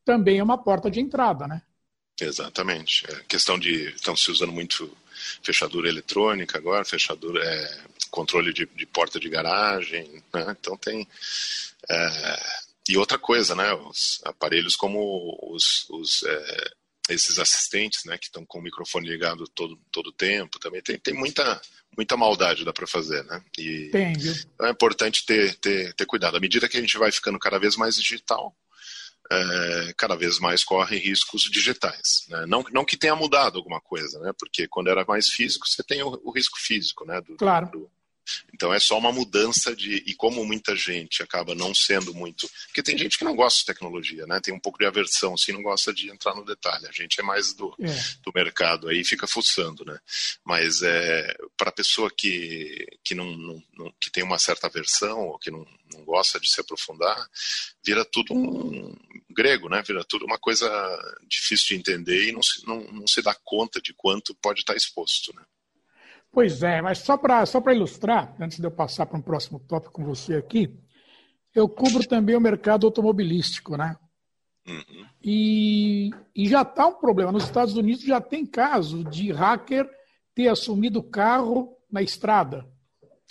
também 0.03 0.39
é 0.39 0.43
uma 0.43 0.57
porta 0.57 0.89
de 0.89 0.99
entrada, 0.99 1.47
né? 1.47 1.61
Exatamente. 2.19 3.05
É 3.09 3.23
questão 3.27 3.59
de. 3.59 3.89
Estão 3.89 4.15
se 4.15 4.31
usando 4.31 4.51
muito 4.51 4.91
fechadura 5.43 5.87
eletrônica 5.87 6.57
agora, 6.57 6.83
fechadura, 6.83 7.43
é, 7.43 7.83
controle 8.09 8.51
de, 8.51 8.65
de, 8.65 8.85
porta 8.85 9.19
de 9.19 9.29
garagem, 9.29 10.23
né? 10.33 10.57
Então 10.59 10.75
tem. 10.77 11.07
É, 11.89 12.39
e 12.89 12.97
outra 12.97 13.19
coisa, 13.19 13.53
né? 13.53 13.71
Os 13.73 14.21
aparelhos 14.25 14.75
como 14.75 15.37
os, 15.43 15.87
os 15.89 16.23
é, 16.23 16.71
esses 17.09 17.37
assistentes, 17.37 18.03
né? 18.05 18.17
Que 18.17 18.25
estão 18.25 18.45
com 18.45 18.59
o 18.59 18.63
microfone 18.63 19.07
ligado 19.07 19.47
todo 19.49 19.77
todo 19.91 20.11
tempo, 20.11 20.57
também 20.59 20.81
tem, 20.81 20.97
tem 20.97 21.13
muita 21.13 21.61
muita 21.95 22.17
maldade 22.17 22.65
dá 22.65 22.73
para 22.73 22.87
fazer, 22.87 23.23
né? 23.25 23.41
E 23.57 23.89
tem, 23.91 24.13
então 24.13 24.67
é 24.67 24.71
importante 24.71 25.25
ter, 25.25 25.55
ter 25.55 25.93
ter 25.93 26.05
cuidado. 26.05 26.37
À 26.37 26.39
medida 26.39 26.67
que 26.67 26.77
a 26.77 26.81
gente 26.81 26.97
vai 26.97 27.11
ficando 27.11 27.39
cada 27.39 27.57
vez 27.57 27.75
mais 27.75 27.95
digital, 27.95 28.55
é, 29.31 29.93
cada 29.97 30.15
vez 30.15 30.39
mais 30.39 30.63
corre 30.63 30.97
riscos 30.97 31.43
digitais. 31.43 32.25
Né? 32.29 32.45
Não, 32.47 32.63
não 32.71 32.85
que 32.85 32.97
tenha 32.97 33.15
mudado 33.15 33.57
alguma 33.57 33.81
coisa, 33.81 34.19
né? 34.19 34.31
porque 34.37 34.67
quando 34.67 34.89
era 34.89 35.05
mais 35.05 35.29
físico, 35.29 35.67
você 35.67 35.83
tem 35.83 36.03
o, 36.03 36.19
o 36.23 36.31
risco 36.31 36.59
físico. 36.59 37.05
Né? 37.05 37.19
Do, 37.21 37.35
claro. 37.37 37.69
Do, 37.71 37.91
então 38.53 38.73
é 38.73 38.79
só 38.79 38.97
uma 38.97 39.11
mudança 39.11 39.75
de. 39.75 40.03
E 40.05 40.13
como 40.15 40.45
muita 40.45 40.75
gente 40.75 41.21
acaba 41.21 41.53
não 41.53 41.73
sendo 41.73 42.13
muito. 42.13 42.49
Porque 42.67 42.83
tem 42.83 42.97
gente 42.97 43.17
que 43.17 43.23
não 43.23 43.35
gosta 43.35 43.59
de 43.59 43.65
tecnologia, 43.65 44.25
né? 44.25 44.39
Tem 44.41 44.53
um 44.53 44.59
pouco 44.59 44.79
de 44.79 44.85
aversão, 44.85 45.33
assim, 45.33 45.51
não 45.51 45.61
gosta 45.61 45.93
de 45.93 46.09
entrar 46.09 46.35
no 46.35 46.45
detalhe. 46.45 46.87
A 46.87 46.91
gente 46.91 47.19
é 47.19 47.23
mais 47.23 47.53
do, 47.53 47.75
é. 47.79 47.87
do 48.23 48.31
mercado 48.33 48.87
aí 48.87 49.03
fica 49.03 49.27
fuçando, 49.27 49.83
né? 49.85 49.99
Mas 50.43 50.81
é, 50.81 51.35
para 51.57 51.69
a 51.69 51.73
pessoa 51.73 52.09
que, 52.15 52.85
que, 53.03 53.15
não, 53.15 53.25
não, 53.35 53.93
que 53.99 54.11
tem 54.11 54.23
uma 54.23 54.39
certa 54.39 54.67
aversão 54.67 55.19
ou 55.27 55.39
que 55.39 55.51
não, 55.51 55.65
não 55.93 56.03
gosta 56.03 56.39
de 56.39 56.49
se 56.49 56.61
aprofundar, 56.61 57.17
vira 57.85 58.05
tudo 58.05 58.33
um 58.33 58.95
grego, 59.29 59.69
né? 59.69 59.83
Vira 59.85 60.03
tudo 60.03 60.25
uma 60.25 60.39
coisa 60.39 60.67
difícil 61.27 61.67
de 61.69 61.75
entender 61.75 62.29
e 62.29 62.31
não 62.31 62.41
se, 62.41 62.65
não, 62.65 62.81
não 62.91 63.07
se 63.07 63.21
dá 63.21 63.35
conta 63.43 63.81
de 63.81 63.93
quanto 63.93 64.35
pode 64.35 64.61
estar 64.61 64.75
exposto, 64.75 65.33
né? 65.35 65.43
Pois 66.35 66.61
é, 66.61 66.81
mas 66.81 66.97
só 66.97 67.15
para 67.15 67.45
só 67.45 67.63
ilustrar, 67.71 68.35
antes 68.37 68.59
de 68.59 68.67
eu 68.67 68.71
passar 68.71 69.05
para 69.05 69.17
um 69.17 69.21
próximo 69.21 69.57
tópico 69.57 69.93
com 69.93 70.03
você 70.03 70.35
aqui, 70.35 70.77
eu 71.55 71.69
cubro 71.69 72.05
também 72.05 72.35
o 72.35 72.41
mercado 72.41 72.85
automobilístico, 72.85 73.77
né? 73.77 73.95
Uhum. 74.67 75.05
E, 75.23 76.09
e 76.35 76.45
já 76.49 76.63
está 76.63 76.87
um 76.87 76.95
problema. 76.95 77.31
Nos 77.31 77.45
Estados 77.45 77.77
Unidos 77.77 78.03
já 78.03 78.19
tem 78.19 78.45
caso 78.45 79.01
de 79.05 79.31
hacker 79.31 79.89
ter 80.35 80.49
assumido 80.49 80.99
o 80.99 81.03
carro 81.03 81.77
na 81.89 82.01
estrada. 82.01 82.67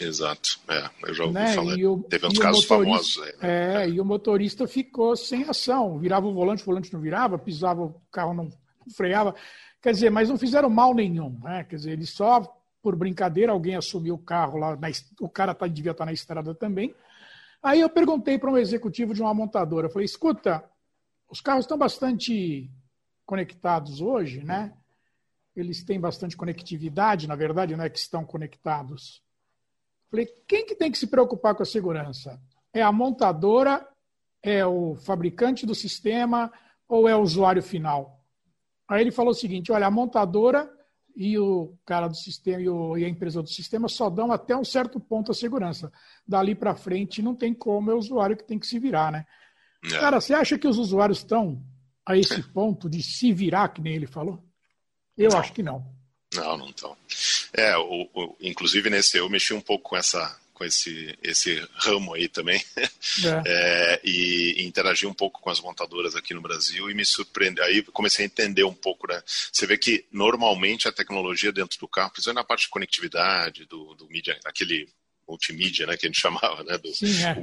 Exato, 0.01 0.59
é, 0.67 0.89
eu 1.07 1.15
já 1.15 1.25
ouvi 1.25 1.35
né? 1.35 1.53
falar. 1.53 1.77
O, 1.77 2.05
Teve 2.05 2.27
uns 2.27 2.39
casos 2.39 2.65
famosos 2.65 3.23
aí. 3.23 3.33
Né? 3.37 3.85
É, 3.85 3.89
e 3.91 4.01
o 4.01 4.05
motorista 4.05 4.67
ficou 4.67 5.15
sem 5.15 5.45
ação. 5.45 5.99
Virava 5.99 6.27
o 6.27 6.33
volante, 6.33 6.63
o 6.63 6.67
volante 6.67 6.91
não 6.91 7.03
virava, 7.03 7.39
pisava, 7.39 7.83
o 7.83 8.01
carro 8.11 8.33
não 8.33 8.49
freava. 8.97 9.35
Quer 9.83 9.93
dizer, 9.93 10.11
mas 10.11 10.31
não 10.31 10.39
fizeram 10.39 10.71
mal 10.71 10.95
nenhum. 10.95 11.39
Né? 11.43 11.65
Quer 11.65 11.77
dizer, 11.77 11.93
eles 11.93 12.09
só 12.09 12.64
por 12.85 12.95
brincadeira, 12.95 13.51
alguém 13.51 13.77
assumiu 13.77 14.15
o 14.15 14.19
carro 14.19 14.59
lá, 14.59 14.77
na, 14.77 14.89
o 15.19 15.29
cara 15.29 15.55
tá, 15.55 15.67
devia 15.67 15.93
estar 15.93 16.05
tá 16.05 16.07
na 16.07 16.13
estrada 16.13 16.55
também. 16.55 16.95
Aí 17.63 17.81
eu 17.81 17.89
perguntei 17.89 18.39
para 18.39 18.51
um 18.51 18.59
executivo 18.59 19.15
de 19.15 19.23
uma 19.23 19.33
montadora, 19.33 19.89
falei, 19.89 20.05
escuta, 20.05 20.63
os 21.27 21.41
carros 21.41 21.65
estão 21.65 21.79
bastante 21.79 22.71
conectados 23.25 24.03
hoje, 24.03 24.45
né? 24.45 24.75
Eles 25.57 25.83
têm 25.83 25.99
bastante 25.99 26.37
conectividade, 26.37 27.27
na 27.27 27.35
verdade, 27.35 27.75
não 27.75 27.85
é 27.85 27.89
que 27.89 27.99
estão 27.99 28.23
conectados. 28.23 29.23
Falei, 30.11 30.27
quem 30.47 30.67
que 30.67 30.75
tem 30.75 30.93
que 30.93 30.99
se 30.99 31.07
preocupar 31.07 31.55
com 31.55 31.63
a 31.63 31.67
segurança? 31.67 32.39
É 32.71 32.83
a 32.83 32.93
montadora, 32.93 33.89
é 34.43 34.67
o 34.67 34.95
fabricante 34.97 35.65
do 35.65 35.75
sistema 35.75 36.53
ou 36.87 37.09
é 37.09 37.17
o 37.17 37.23
usuário 37.23 37.63
final? 37.63 38.21
Aí 38.87 39.01
ele 39.01 39.11
falou 39.11 39.31
o 39.31 39.35
seguinte, 39.35 39.73
olha, 39.73 39.87
a 39.87 39.91
montadora 39.91 40.71
e 41.17 41.39
o 41.39 41.77
cara 41.87 42.09
do 42.09 42.17
sistema 42.17 42.61
e, 42.61 42.69
o, 42.69 42.97
e, 42.97 43.05
a 43.05 43.09
empresa 43.09 43.43
do 43.43 43.49
sistema 43.49 43.89
só 43.89 44.11
dão 44.11 44.33
até 44.33 44.57
um 44.57 44.65
certo 44.65 44.99
ponto 44.99 45.31
a 45.31 45.35
segurança. 45.35 45.93
Dali 46.27 46.55
para 46.55 46.75
frente 46.75 47.23
não 47.23 47.35
tem 47.35 47.55
como, 47.55 47.91
é 47.91 47.95
o 47.95 47.99
usuário 47.99 48.37
que 48.37 48.45
tem 48.45 48.59
que 48.59 48.67
se 48.67 48.79
virar, 48.79 49.13
né? 49.13 49.27
É. 49.85 49.89
Cara, 50.01 50.21
você 50.21 50.35
acha 50.35 50.59
que 50.59 50.67
os 50.67 50.79
usuários 50.79 51.19
estão 51.19 51.63
a 52.05 52.17
esse 52.17 52.43
ponto 52.43 52.89
de 52.89 53.03
se 53.03 53.33
virar, 53.33 53.69
que 53.69 53.81
nem 53.81 53.95
ele 53.95 54.07
falou? 54.07 54.43
Eu 55.17 55.31
não. 55.31 55.39
acho 55.39 55.53
que 55.53 55.63
não. 55.63 55.87
Não, 56.35 56.57
não 56.57 56.67
estão. 56.67 56.97
É, 57.53 57.77
o, 57.77 58.09
o, 58.13 58.37
inclusive 58.41 58.91
nesse 58.91 59.17
eu 59.17 59.31
mexi 59.31 59.55
um 59.55 59.61
pouco 59.61 59.91
com 59.91 59.97
essa 59.97 60.37
com 60.55 60.65
esse, 60.65 61.19
esse 61.23 61.63
ramo 61.75 62.15
aí 62.15 62.29
também 62.29 62.65
é. 62.77 62.89
É, 63.47 64.01
e, 64.05 64.63
e 64.63 64.65
interagir 64.65 65.09
um 65.09 65.13
pouco 65.13 65.41
com 65.41 65.51
as 65.51 65.61
montadoras 65.61 66.15
aqui 66.17 66.33
no 66.33 66.41
Brasil 66.41 66.89
e 66.89 66.95
me 66.95 67.05
surpreender. 67.05 67.65
Aí 67.65 67.83
comecei 67.83 68.25
a 68.25 68.27
entender 68.27 68.65
um 68.65 68.75
pouco, 68.75 69.07
né? 69.07 69.23
Você 69.53 69.67
vê 69.67 69.77
que 69.77 70.07
normalmente 70.11 70.89
a 70.89 70.93
tecnologia 70.93 71.53
dentro 71.53 71.79
do 71.79 71.89
carro, 71.89 72.11
principalmente 72.11 72.37
na 72.37 72.45
parte 72.45 72.63
de 72.63 72.71
conectividade, 72.71 73.67
do, 73.67 73.95
do 73.95 74.09
mídia, 74.09 74.39
aquele 74.45 74.89
multimídia, 75.29 75.87
né, 75.87 75.97
que 75.97 76.07
a 76.07 76.09
gente 76.09 76.21
chamava, 76.21 76.63
né, 76.65 76.79
do, 76.79 76.95
Sim, 76.95 77.23
é, 77.23 77.35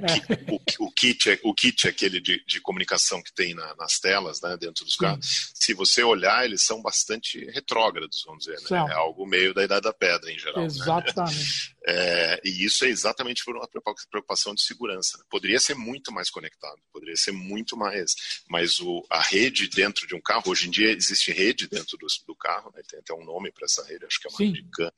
o, 0.52 0.56
o, 0.56 0.88
o, 0.88 0.92
kit, 0.92 1.30
é, 1.30 1.40
o 1.44 1.54
kit 1.54 1.88
é 1.88 1.90
aquele 1.90 2.20
de, 2.20 2.44
de 2.46 2.62
comunicação 2.62 3.22
que 3.22 3.34
tem 3.34 3.54
na, 3.54 3.76
nas 3.76 4.00
telas, 4.00 4.42
né, 4.42 4.56
dentro 4.58 4.86
dos 4.86 4.96
carros. 4.96 5.52
Se 5.54 5.74
você 5.74 6.04
olhar, 6.04 6.46
eles 6.46 6.62
são 6.62 6.82
bastante 6.82 7.44
retrógrados, 7.52 8.24
vamos 8.26 8.46
dizer, 8.46 8.60
né? 8.70 8.92
É 8.92 8.94
algo 8.94 9.26
meio 9.26 9.54
da 9.54 9.64
idade 9.64 9.82
da 9.82 9.94
pedra 9.94 10.32
em 10.32 10.38
geral. 10.38 10.60
Né? 10.60 10.66
Exatamente. 10.66 11.38
Né? 11.38 11.81
É, 11.88 12.40
e 12.44 12.64
isso 12.64 12.86
é 12.86 12.90
exatamente 12.90 13.44
por 13.44 13.56
uma 13.56 13.68
preocupação 13.68 14.54
de 14.54 14.62
segurança. 14.62 15.24
Poderia 15.30 15.60
ser 15.60 15.74
muito 15.76 16.12
mais 16.12 16.30
conectado, 16.30 16.80
poderia 16.92 17.16
ser 17.16 17.32
muito 17.32 17.76
mais, 17.76 18.16
mas 18.48 18.80
o, 18.80 19.06
a 19.10 19.20
rede 19.20 19.68
dentro 19.68 20.06
de 20.06 20.14
um 20.14 20.22
carro, 20.22 20.44
hoje 20.48 20.68
em 20.68 20.72
dia 20.72 20.92
existe 20.92 21.32
rede 21.32 21.68
dentro 21.68 21.98
do, 21.98 22.06
do 22.28 22.36
carro, 22.36 22.72
né, 22.76 22.82
tem 22.88 23.00
até 23.00 23.14
um 23.14 23.26
nome 23.26 23.52
para 23.52 23.66
essa 23.66 23.84
rede, 23.86 24.06
acho 24.06 24.20
que 24.20 24.28
é 24.28 24.32
uma 24.32 24.38
Sim. 24.38 24.46
rede 24.48 24.70
câmera. 24.72 24.96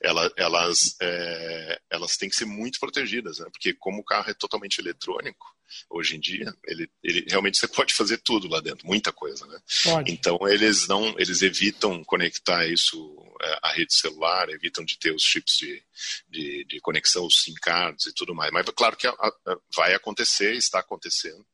Ela, 0.00 0.32
elas, 0.36 0.96
é, 1.00 1.80
elas 1.90 2.16
têm 2.16 2.28
que 2.28 2.36
ser 2.36 2.46
muito 2.46 2.78
protegidas, 2.78 3.38
né? 3.38 3.46
porque 3.50 3.74
como 3.74 4.00
o 4.00 4.04
carro 4.04 4.30
é 4.30 4.34
totalmente 4.34 4.78
eletrônico, 4.78 5.55
hoje 5.90 6.16
em 6.16 6.20
dia, 6.20 6.52
ele, 6.66 6.90
ele 7.02 7.26
realmente 7.28 7.58
você 7.58 7.68
pode 7.68 7.94
fazer 7.94 8.18
tudo 8.18 8.48
lá 8.48 8.60
dentro, 8.60 8.86
muita 8.86 9.12
coisa, 9.12 9.46
né? 9.46 9.58
Pode. 9.84 10.12
Então 10.12 10.38
eles 10.48 10.86
não, 10.88 11.14
eles 11.18 11.42
evitam 11.42 12.04
conectar 12.04 12.66
isso 12.66 13.16
é, 13.42 13.58
à 13.62 13.72
rede 13.72 13.94
celular, 13.94 14.48
evitam 14.48 14.84
de 14.84 14.98
ter 14.98 15.14
os 15.14 15.22
chips 15.22 15.56
de, 15.56 15.82
de, 16.28 16.64
de 16.64 16.80
conexão, 16.80 17.26
os 17.26 17.42
SIM 17.42 17.54
cards 17.54 18.06
e 18.06 18.14
tudo 18.14 18.34
mais. 18.34 18.50
Mas 18.52 18.66
claro 18.70 18.96
que 18.96 19.06
a, 19.06 19.10
a, 19.10 19.32
vai 19.74 19.94
acontecer, 19.94 20.54
está 20.54 20.80
acontecendo. 20.80 21.44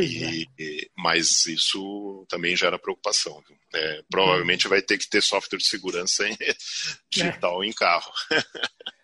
E, 0.00 0.46
é. 0.60 0.86
mas 0.96 1.46
isso 1.46 2.24
também 2.28 2.56
gera 2.56 2.78
preocupação. 2.78 3.42
É, 3.74 4.02
provavelmente 4.08 4.68
vai 4.68 4.80
ter 4.80 4.96
que 4.98 5.08
ter 5.08 5.22
software 5.22 5.58
de 5.58 5.66
segurança 5.66 6.28
em, 6.28 6.36
digital 7.10 7.62
é. 7.62 7.66
em 7.66 7.72
carro. 7.72 8.12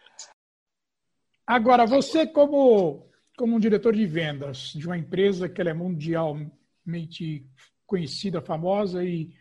Agora, 1.46 1.86
você 1.86 2.26
como, 2.26 3.06
como 3.36 3.56
um 3.56 3.60
diretor 3.60 3.94
de 3.94 4.06
vendas 4.06 4.72
de 4.74 4.86
uma 4.86 4.96
empresa 4.96 5.48
que 5.48 5.60
é 5.60 5.74
mundialmente 5.74 7.46
conhecida, 7.86 8.40
famosa 8.40 9.04
e, 9.04 9.34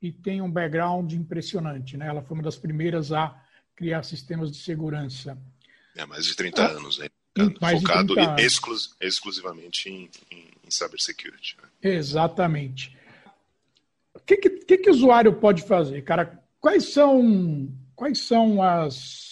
e 0.00 0.12
tem 0.12 0.40
um 0.42 0.50
background 0.50 1.12
impressionante, 1.12 1.96
né? 1.96 2.06
Ela 2.06 2.22
foi 2.22 2.36
uma 2.36 2.42
das 2.42 2.56
primeiras 2.56 3.12
a 3.12 3.34
criar 3.74 4.02
sistemas 4.02 4.50
de 4.50 4.58
segurança. 4.58 5.38
É, 5.96 6.04
mais 6.06 6.24
de 6.24 6.36
30 6.36 6.62
ah, 6.62 6.68
anos, 6.72 6.98
né? 6.98 7.08
Focado 7.70 8.14
exclus, 8.38 8.96
exclusivamente 9.00 9.88
em, 9.88 10.10
em, 10.30 10.48
em 10.64 10.70
cybersecurity. 10.70 11.56
Né? 11.62 11.68
Exatamente. 11.94 12.96
O 14.12 14.20
que, 14.20 14.36
que, 14.36 14.78
que 14.78 14.90
o 14.90 14.92
usuário 14.92 15.32
pode 15.34 15.62
fazer, 15.62 16.02
cara? 16.02 16.42
Quais 16.60 16.92
são, 16.92 17.72
quais 17.94 18.18
são 18.26 18.60
as 18.60 19.28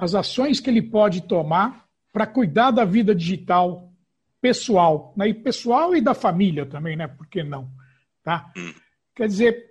as 0.00 0.14
ações 0.14 0.60
que 0.60 0.70
ele 0.70 0.80
pode 0.80 1.20
tomar 1.20 1.86
para 2.12 2.26
cuidar 2.26 2.70
da 2.70 2.84
vida 2.84 3.14
digital 3.14 3.92
pessoal, 4.40 5.12
né? 5.16 5.28
e 5.28 5.34
pessoal 5.34 5.94
e 5.94 6.00
da 6.00 6.14
família 6.14 6.64
também, 6.64 6.96
né? 6.96 7.06
Por 7.06 7.26
que 7.26 7.42
não? 7.42 7.70
Tá? 8.22 8.50
Hum. 8.56 8.72
Quer 9.14 9.28
dizer, 9.28 9.70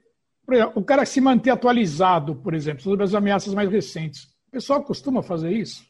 o 0.75 0.83
cara 0.83 1.05
se 1.05 1.19
manter 1.19 1.49
atualizado, 1.49 2.35
por 2.35 2.53
exemplo, 2.53 2.83
sobre 2.83 3.03
as 3.03 3.13
ameaças 3.13 3.53
mais 3.53 3.69
recentes. 3.69 4.23
O 4.47 4.51
pessoal 4.51 4.83
costuma 4.83 5.21
fazer 5.21 5.51
isso? 5.51 5.83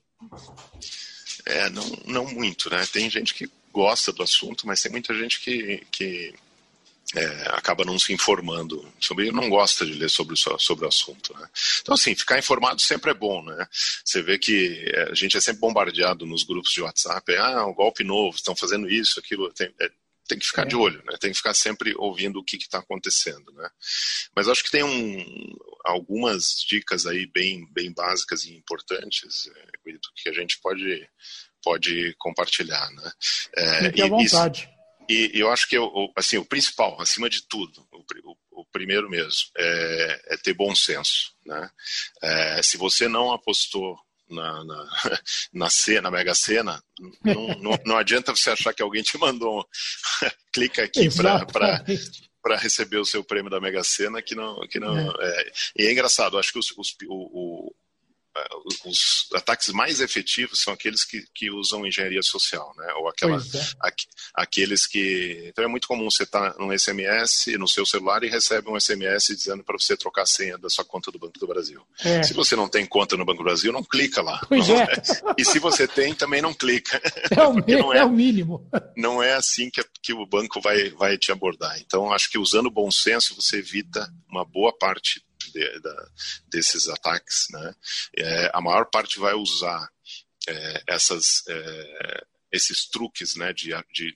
É, 1.46 1.70
não, 1.70 1.84
não 2.06 2.26
muito, 2.34 2.70
né? 2.70 2.86
Tem 2.92 3.10
gente 3.10 3.34
que 3.34 3.50
gosta 3.72 4.12
do 4.12 4.24
assunto, 4.24 4.66
mas 4.68 4.82
tem 4.82 4.92
muita 4.92 5.14
gente 5.14 5.40
que, 5.40 5.86
que 5.92 6.34
é, 7.16 7.26
acaba 7.56 7.84
não 7.84 7.98
se 7.98 8.14
informando 8.14 8.88
sobre 9.00 9.32
não 9.32 9.50
gosta 9.50 9.86
de 9.86 9.94
ler 9.94 10.10
sobre 10.10 10.34
o, 10.34 10.60
sobre 10.60 10.86
o 10.86 10.88
assunto. 10.88 11.34
Né? 11.34 11.50
Então, 11.82 11.96
assim, 11.96 12.16
ficar 12.16 12.38
informado 12.38 12.80
sempre 12.82 13.12
é 13.12 13.14
bom. 13.14 13.44
Né? 13.44 13.68
Você 14.06 14.22
vê 14.22 14.38
que 14.38 14.92
é, 14.94 15.10
a 15.12 15.16
gente 15.16 15.36
é 15.36 15.42
sempre 15.42 15.62
bombardeado 15.62 16.26
nos 16.26 16.44
grupos 16.44 16.72
de 16.72 16.82
WhatsApp, 16.82 17.32
é, 17.32 17.38
ah, 17.38 17.66
um 17.66 17.74
golpe 17.74 18.04
novo, 18.04 18.36
estão 18.36 18.56
fazendo 18.56 18.90
isso, 18.90 19.20
aquilo. 19.20 19.52
Tem, 19.54 19.74
é, 19.82 19.90
tem 20.28 20.38
que 20.38 20.46
ficar 20.46 20.62
é. 20.62 20.66
de 20.66 20.76
olho, 20.76 21.02
né? 21.06 21.18
tem 21.20 21.32
que 21.32 21.38
ficar 21.38 21.56
sempre 21.56 21.96
ouvindo 21.98 22.40
o 22.40 22.44
que 22.44 22.58
está 22.58 22.78
acontecendo. 22.78 23.52
Né? 23.54 23.68
Mas 24.36 24.48
acho 24.48 24.64
que 24.64 24.70
tem 24.70 24.84
um, 24.84 25.58
algumas 25.84 26.64
dicas 26.68 27.08
aí 27.08 27.26
bem, 27.26 27.68
bem 27.72 27.92
básicas 27.92 28.44
e 28.44 28.54
importantes, 28.54 29.50
é, 29.56 29.92
que 30.16 30.30
a 30.30 30.34
gente 30.34 30.60
pode, 30.62 31.10
pode 31.64 32.14
compartilhar. 32.20 32.88
Né? 32.92 33.12
É, 33.56 33.84
Fique 33.86 34.02
à 34.04 34.08
vontade. 34.08 34.60
Isso, 34.62 34.79
e 35.10 35.40
eu 35.40 35.52
acho 35.52 35.68
que 35.68 35.78
o, 35.78 36.12
assim, 36.16 36.38
o 36.38 36.46
principal, 36.46 37.02
acima 37.02 37.30
de 37.30 37.42
tudo, 37.48 37.86
o, 37.92 38.32
o, 38.32 38.62
o 38.62 38.66
primeiro 38.66 39.10
mesmo, 39.10 39.50
é, 39.58 40.22
é, 40.28 40.38
ter 40.38 40.54
bom 40.54 40.76
senso. 40.76 41.34
Né? 41.46 41.70
É, 42.22 42.62
se 42.62 42.78
você 42.78 43.08
não 43.08 43.32
apostou 43.32 43.98
na, 44.30 44.64
na, 44.64 44.90
na, 45.52 45.70
C, 45.70 46.00
na 46.00 46.12
Mega 46.12 46.36
Sena, 46.36 46.84
não, 47.24 47.48
não, 47.60 47.80
não, 47.86 47.98
adianta 47.98 48.36
você 48.36 48.52
achar 48.52 48.74
que 48.74 48.84
alguém 48.84 49.02
te 49.02 49.18
mandou. 49.18 49.68
Clica 50.54 50.84
aqui 50.84 51.10
para 52.42 52.58
receber 52.58 52.98
o 52.98 53.06
seu 53.06 53.24
prêmio 53.24 53.50
da 53.50 53.60
Mega 53.60 53.84
Sena, 53.84 54.22
que 54.22 54.36
não. 54.36 54.60
Que 54.68 54.80
não 54.80 54.98
é. 54.98 55.12
É, 55.20 55.52
e 55.78 55.86
é 55.88 55.92
engraçado, 55.92 56.38
acho 56.38 56.54
que 56.54 56.60
os, 56.60 56.72
os, 56.78 56.96
o, 57.08 57.72
é, 57.72 57.74
os 58.86 59.28
ataques 59.34 59.70
mais 59.70 60.00
efetivos 60.00 60.62
são 60.62 60.74
aqueles 60.74 61.04
que, 61.04 61.24
que 61.34 61.52
usam 61.52 61.86
engenharia 61.86 62.22
social, 62.22 62.74
né? 62.78 62.94
Ou 62.96 63.08
aquela, 63.08 63.38
é. 63.38 63.68
aqu, 63.80 64.04
aqueles 64.34 64.86
que. 64.86 65.46
Então 65.48 65.64
é 65.64 65.68
muito 65.68 65.88
comum 65.88 66.10
você 66.10 66.24
estar 66.24 66.54
tá 66.54 66.60
num 66.60 66.78
SMS 66.78 67.48
no 67.58 67.68
seu 67.68 67.86
celular 67.86 68.24
e 68.24 68.30
recebe 68.30 68.70
um 68.70 68.80
SMS 68.80 69.28
dizendo 69.28 69.64
para 69.64 69.78
você 69.78 69.96
trocar 69.96 70.24
a 70.24 70.26
senha 70.26 70.58
da 70.58 70.70
sua 70.70 70.86
conta 70.86 71.12
do 71.12 71.20
Banco 71.20 71.40
do 71.40 71.48
Brasil. 71.48 71.82
É. 72.04 72.24
Se 72.24 72.34
você 72.34 72.56
não 72.56 72.68
tem 72.68 72.86
conta 72.86 73.16
no 73.18 73.26
Banco 73.26 73.40
do 73.40 73.46
Brasil, 73.46 73.72
não 73.72 73.84
clica 73.84 74.22
lá. 74.22 74.42
Pois 74.48 74.70
é. 74.70 74.84
é. 74.84 74.88
E 75.38 75.46
se 75.46 75.60
você 75.60 75.88
tem, 75.88 76.14
também 76.14 76.42
não 76.42 76.54
clica. 76.54 77.00
É 77.32 77.44
o, 77.44 77.54
não 77.54 77.94
é, 77.94 78.00
é 78.00 78.06
o 78.06 78.10
mínimo. 78.10 78.68
Não 78.98 79.22
é 79.22 79.34
assim 79.34 79.70
que, 79.70 79.82
que 80.02 80.14
o 80.14 80.26
banco 80.26 80.60
vai, 80.60 80.90
vai 80.90 81.18
te 81.18 81.32
abordar. 81.32 81.80
Então, 81.80 82.12
acho 82.12 82.30
que 82.30 82.38
usando 82.38 82.72
bom 82.72 82.90
senso, 82.92 83.36
você 83.36 83.58
evita 83.58 84.12
uma 84.28 84.44
boa 84.44 84.76
parte 84.76 85.24
de, 85.60 85.80
da, 85.80 86.10
desses 86.48 86.88
ataques, 86.88 87.48
né? 87.52 87.76
É, 88.18 88.52
a 88.54 88.62
maior 88.62 88.86
parte 88.86 89.20
vai 89.20 89.34
usar 89.34 89.90
é, 90.48 90.84
essas, 90.88 91.44
é, 91.48 92.24
esses 92.52 92.88
truques 92.88 93.36
né, 93.36 93.54
de, 93.54 93.72
de, 93.94 94.14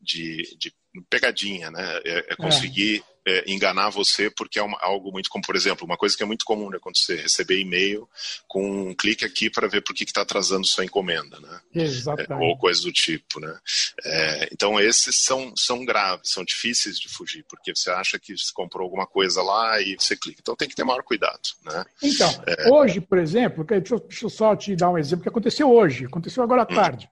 de, 0.00 0.56
de, 0.56 0.74
pegadinha, 1.02 1.70
né? 1.70 2.00
É, 2.04 2.32
é 2.32 2.36
conseguir 2.36 3.02
é, 3.28 3.44
enganar 3.46 3.90
você 3.90 4.30
porque 4.30 4.58
é 4.58 4.62
uma, 4.62 4.78
algo 4.80 5.12
muito 5.12 5.28
como, 5.28 5.44
por 5.44 5.54
exemplo, 5.54 5.84
uma 5.84 5.98
coisa 5.98 6.16
que 6.16 6.22
é 6.22 6.26
muito 6.26 6.46
comum 6.46 6.70
né, 6.70 6.78
acontecer, 6.78 7.20
receber 7.20 7.60
e-mail 7.60 8.08
com 8.46 8.88
um 8.88 8.94
clique 8.94 9.24
aqui 9.24 9.50
para 9.50 9.68
ver 9.68 9.82
por 9.82 9.94
que 9.94 10.04
está 10.04 10.22
atrasando 10.22 10.66
sua 10.66 10.84
encomenda, 10.84 11.38
né? 11.38 11.60
Exatamente. 11.74 12.32
É, 12.32 12.48
ou 12.48 12.56
coisa 12.56 12.82
do 12.82 12.90
tipo, 12.90 13.38
né? 13.38 13.58
É, 14.02 14.48
então 14.50 14.80
esses 14.80 15.16
são, 15.16 15.52
são 15.54 15.84
graves, 15.84 16.30
são 16.30 16.42
difíceis 16.42 16.98
de 16.98 17.08
fugir, 17.08 17.44
porque 17.48 17.74
você 17.74 17.90
acha 17.90 18.18
que 18.18 18.36
você 18.36 18.50
comprou 18.54 18.84
alguma 18.84 19.06
coisa 19.06 19.42
lá 19.42 19.80
e 19.80 19.94
você 19.98 20.16
clica. 20.16 20.40
Então 20.40 20.56
tem 20.56 20.68
que 20.68 20.74
ter 20.74 20.84
maior 20.84 21.02
cuidado, 21.02 21.40
né? 21.64 21.84
Então, 22.02 22.30
é. 22.46 22.70
hoje, 22.70 23.00
por 23.00 23.18
exemplo, 23.18 23.62
deixa 23.64 23.94
eu, 23.94 24.00
deixa 24.00 24.24
eu, 24.24 24.30
só 24.30 24.56
te 24.56 24.74
dar 24.74 24.90
um 24.90 24.98
exemplo 24.98 25.22
que 25.22 25.28
aconteceu 25.28 25.70
hoje, 25.70 26.06
aconteceu 26.06 26.42
agora 26.42 26.62
à 26.62 26.64
hum. 26.64 26.74
tarde. 26.74 27.10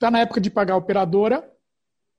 Está 0.00 0.10
na 0.10 0.20
época 0.20 0.40
de 0.40 0.50
pagar 0.50 0.72
a 0.72 0.78
operadora, 0.78 1.46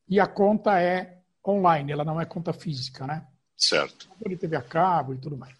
e 0.07 0.19
a 0.19 0.27
conta 0.27 0.79
é 0.79 1.17
online, 1.43 1.91
ela 1.91 2.05
não 2.05 2.21
é 2.21 2.25
conta 2.25 2.53
física, 2.53 3.07
né? 3.07 3.25
Certo. 3.57 4.07
Ele 4.23 4.37
teve 4.37 4.55
a 4.55 4.61
cabo 4.61 5.15
e 5.15 5.17
tudo 5.17 5.35
mais. 5.35 5.57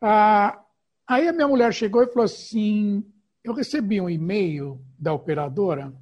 Ah, 0.00 0.58
aí 1.06 1.28
a 1.28 1.34
minha 1.34 1.46
mulher 1.46 1.74
chegou 1.74 2.02
e 2.02 2.06
falou 2.06 2.24
assim: 2.24 3.04
eu 3.44 3.52
recebi 3.52 4.00
um 4.00 4.08
e-mail 4.08 4.82
da 4.98 5.12
operadora, 5.12 5.92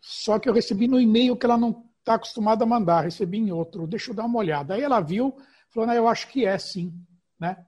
só 0.00 0.36
que 0.36 0.48
eu 0.48 0.52
recebi 0.52 0.88
no 0.88 1.00
e-mail 1.00 1.36
que 1.36 1.46
ela 1.46 1.56
não 1.56 1.88
está 2.00 2.14
acostumada 2.14 2.64
a 2.64 2.66
mandar, 2.66 3.02
recebi 3.02 3.38
em 3.38 3.52
outro, 3.52 3.86
deixa 3.86 4.10
eu 4.10 4.16
dar 4.16 4.24
uma 4.24 4.40
olhada. 4.40 4.74
Aí 4.74 4.82
ela 4.82 5.00
viu, 5.00 5.32
falou: 5.70 5.86
não, 5.86 5.94
eu 5.94 6.08
acho 6.08 6.26
que 6.26 6.44
é 6.44 6.58
sim, 6.58 6.92
né? 7.38 7.64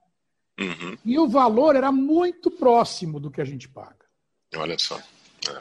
Uhum. 0.59 0.97
E 1.05 1.17
o 1.17 1.29
valor 1.29 1.77
era 1.77 1.93
muito 1.93 2.51
próximo 2.51 3.21
do 3.21 3.31
que 3.31 3.39
a 3.39 3.45
gente 3.45 3.69
paga. 3.69 4.03
Olha 4.57 4.77
só. 4.77 4.99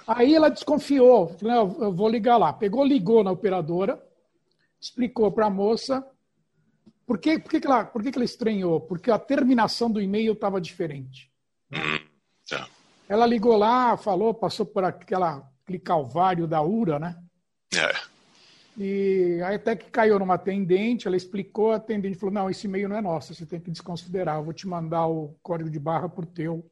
Aí 0.06 0.34
ela 0.34 0.48
desconfiou, 0.48 1.28
falou, 1.28 1.76
eu 1.80 1.92
vou 1.92 2.08
ligar 2.08 2.36
lá. 2.36 2.52
Pegou, 2.52 2.84
ligou 2.84 3.22
na 3.24 3.30
operadora, 3.30 4.02
explicou 4.80 5.30
para 5.32 5.46
a 5.46 5.50
moça 5.50 6.06
por 7.06 7.18
que, 7.18 7.38
por, 7.38 7.50
que, 7.50 7.60
que, 7.60 7.66
ela, 7.66 7.84
por 7.84 8.02
que, 8.02 8.10
que 8.10 8.18
ela 8.18 8.24
estranhou? 8.24 8.80
Porque 8.80 9.10
a 9.10 9.18
terminação 9.18 9.90
do 9.90 10.00
e-mail 10.00 10.32
estava 10.32 10.60
diferente. 10.60 11.30
Hum, 11.70 12.00
tá. 12.48 12.66
Ela 13.08 13.26
ligou 13.26 13.56
lá, 13.56 13.96
falou, 13.96 14.32
passou 14.32 14.64
por 14.64 14.84
aquela, 14.84 15.46
aquele 15.62 15.78
calvário 15.78 16.46
da 16.46 16.62
URA, 16.62 16.98
né? 16.98 17.16
É. 17.74 17.92
E 18.76 19.40
aí 19.44 19.56
até 19.56 19.76
que 19.76 19.90
caiu 19.90 20.18
numa 20.18 20.34
atendente, 20.34 21.06
ela 21.06 21.16
explicou, 21.16 21.72
a 21.72 21.76
atendente 21.76 22.18
falou, 22.18 22.34
não, 22.34 22.50
esse 22.50 22.66
e-mail 22.66 22.88
não 22.88 22.96
é 22.96 23.00
nosso, 23.00 23.34
você 23.34 23.46
tem 23.46 23.60
que 23.60 23.70
desconsiderar, 23.70 24.38
eu 24.38 24.44
vou 24.44 24.52
te 24.52 24.66
mandar 24.66 25.06
o 25.06 25.36
código 25.42 25.70
de 25.70 25.78
barra 25.78 26.08
por 26.08 26.26
teu 26.26 26.68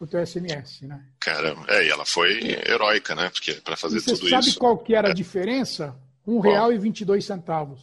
o 0.00 0.06
teu 0.06 0.26
SMS, 0.26 0.80
né? 0.82 1.04
Caramba, 1.20 1.66
é, 1.68 1.84
e 1.86 1.90
ela 1.90 2.06
foi 2.06 2.58
heróica, 2.66 3.14
né? 3.14 3.28
Porque 3.28 3.52
para 3.54 3.76
fazer 3.76 3.98
e 3.98 4.00
tudo 4.00 4.14
isso. 4.14 4.22
Você 4.22 4.30
sabe 4.30 4.54
qual 4.54 4.78
que 4.78 4.94
era 4.94 5.08
é. 5.08 5.10
a 5.10 5.14
diferença? 5.14 5.94
Um 6.26 6.40
real 6.40 6.72
e 6.72 6.78
vinte 6.78 7.02
e 7.02 7.04
dois 7.04 7.24
centavos. 7.24 7.80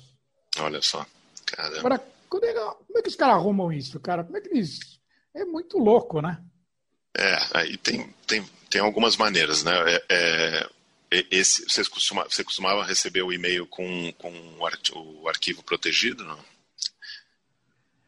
Olha 0.59 0.81
só, 0.81 1.05
caramba. 1.45 1.79
Agora, 1.79 1.95
é, 1.95 2.01
como 2.27 2.97
é 2.97 3.01
que 3.03 3.09
os 3.09 3.15
caras 3.15 3.35
arrumam 3.35 3.71
isso, 3.71 3.99
cara? 3.99 4.23
Como 4.23 4.35
é 4.35 4.41
que 4.41 4.49
eles... 4.49 4.97
É 5.33 5.45
muito 5.45 5.77
louco, 5.77 6.19
né? 6.19 6.41
É, 7.15 7.37
aí 7.53 7.77
tem, 7.77 8.11
tem, 8.25 8.43
tem 8.69 8.81
algumas 8.81 9.15
maneiras, 9.15 9.63
né? 9.63 9.73
É, 10.09 10.69
é, 11.11 11.25
esse, 11.29 11.63
você, 11.69 11.83
costuma, 11.85 12.23
você 12.23 12.43
costumava 12.43 12.83
receber 12.83 13.21
o 13.21 13.31
e-mail 13.31 13.67
com, 13.67 14.11
com 14.17 14.33
o 14.59 15.27
arquivo 15.27 15.61
protegido, 15.63 16.23
não? 16.23 16.39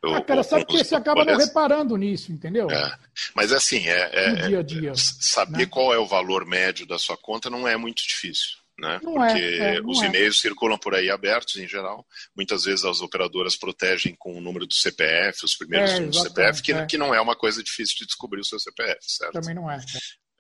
Ah, 0.04 0.22
cara, 0.22 0.44
sabe 0.44 0.66
que 0.66 0.78
você 0.78 0.96
acaba 0.96 1.26
não 1.26 1.38
reparando 1.38 1.98
nisso, 1.98 2.32
entendeu? 2.32 2.70
É. 2.72 2.98
Mas 3.36 3.52
assim, 3.52 3.86
é, 3.88 4.10
é, 4.14 4.48
dia 4.48 4.60
a 4.60 4.64
dia, 4.64 4.94
saber 4.96 5.58
né? 5.58 5.66
qual 5.66 5.94
é 5.94 5.98
o 5.98 6.08
valor 6.08 6.46
médio 6.46 6.86
da 6.86 6.98
sua 6.98 7.18
conta 7.18 7.50
não 7.50 7.68
é 7.68 7.76
muito 7.76 8.08
difícil. 8.08 8.60
Né? 8.80 8.98
Não 9.04 9.14
Porque 9.16 9.40
é, 9.40 9.76
é, 9.76 9.82
os 9.84 10.02
é. 10.02 10.06
e-mails 10.06 10.40
circulam 10.40 10.78
por 10.78 10.96
aí 10.96 11.10
abertos 11.10 11.58
em 11.58 11.68
geral. 11.68 12.06
Muitas 12.36 12.64
vezes 12.64 12.86
as 12.86 13.02
operadoras 13.02 13.58
protegem 13.58 14.16
com 14.18 14.38
o 14.38 14.42
número 14.42 14.66
do 14.66 14.74
CPF, 14.74 15.44
os 15.44 15.56
primeiros 15.56 15.92
é, 15.92 15.94
números 15.96 16.16
do 16.16 16.24
CPF, 16.24 16.62
que, 16.62 16.86
que 16.86 16.98
não 16.98 17.14
é 17.14 17.20
uma 17.20 17.36
coisa 17.36 17.62
difícil 17.62 17.98
de 17.98 18.06
descobrir 18.06 18.40
o 18.40 18.46
seu 18.46 18.58
CPF, 18.58 19.00
certo? 19.02 19.34
Também 19.34 19.54
não 19.54 19.70
é. 19.70 19.80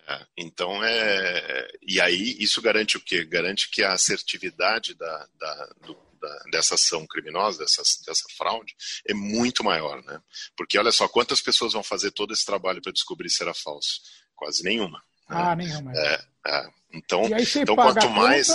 É, 0.07 0.25
então 0.37 0.83
é. 0.83 1.67
E 1.83 1.99
aí 1.99 2.37
isso 2.39 2.61
garante 2.61 2.97
o 2.97 3.01
quê? 3.01 3.25
Garante 3.25 3.69
que 3.69 3.83
a 3.83 3.91
assertividade 3.91 4.95
da, 4.95 5.27
da, 5.37 5.69
do, 5.85 5.97
da, 6.19 6.43
dessa 6.51 6.75
ação 6.75 7.05
criminosa, 7.07 7.59
dessa, 7.59 7.81
dessa 8.05 8.23
fraude, 8.37 8.75
é 9.07 9.13
muito 9.13 9.63
maior, 9.63 10.03
né? 10.03 10.21
Porque 10.55 10.77
olha 10.77 10.91
só, 10.91 11.07
quantas 11.07 11.41
pessoas 11.41 11.73
vão 11.73 11.83
fazer 11.83 12.11
todo 12.11 12.33
esse 12.33 12.45
trabalho 12.45 12.81
para 12.81 12.91
descobrir 12.91 13.29
se 13.29 13.41
era 13.41 13.53
falso? 13.53 14.01
Quase 14.35 14.63
nenhuma. 14.63 14.99
Né? 15.29 15.37
Ah, 15.37 15.55
nenhuma. 15.55 15.91
É, 15.95 16.21
é. 16.47 16.69
Então, 16.93 17.23
então 17.55 17.75
quanto 17.75 18.09
mais. 18.09 18.49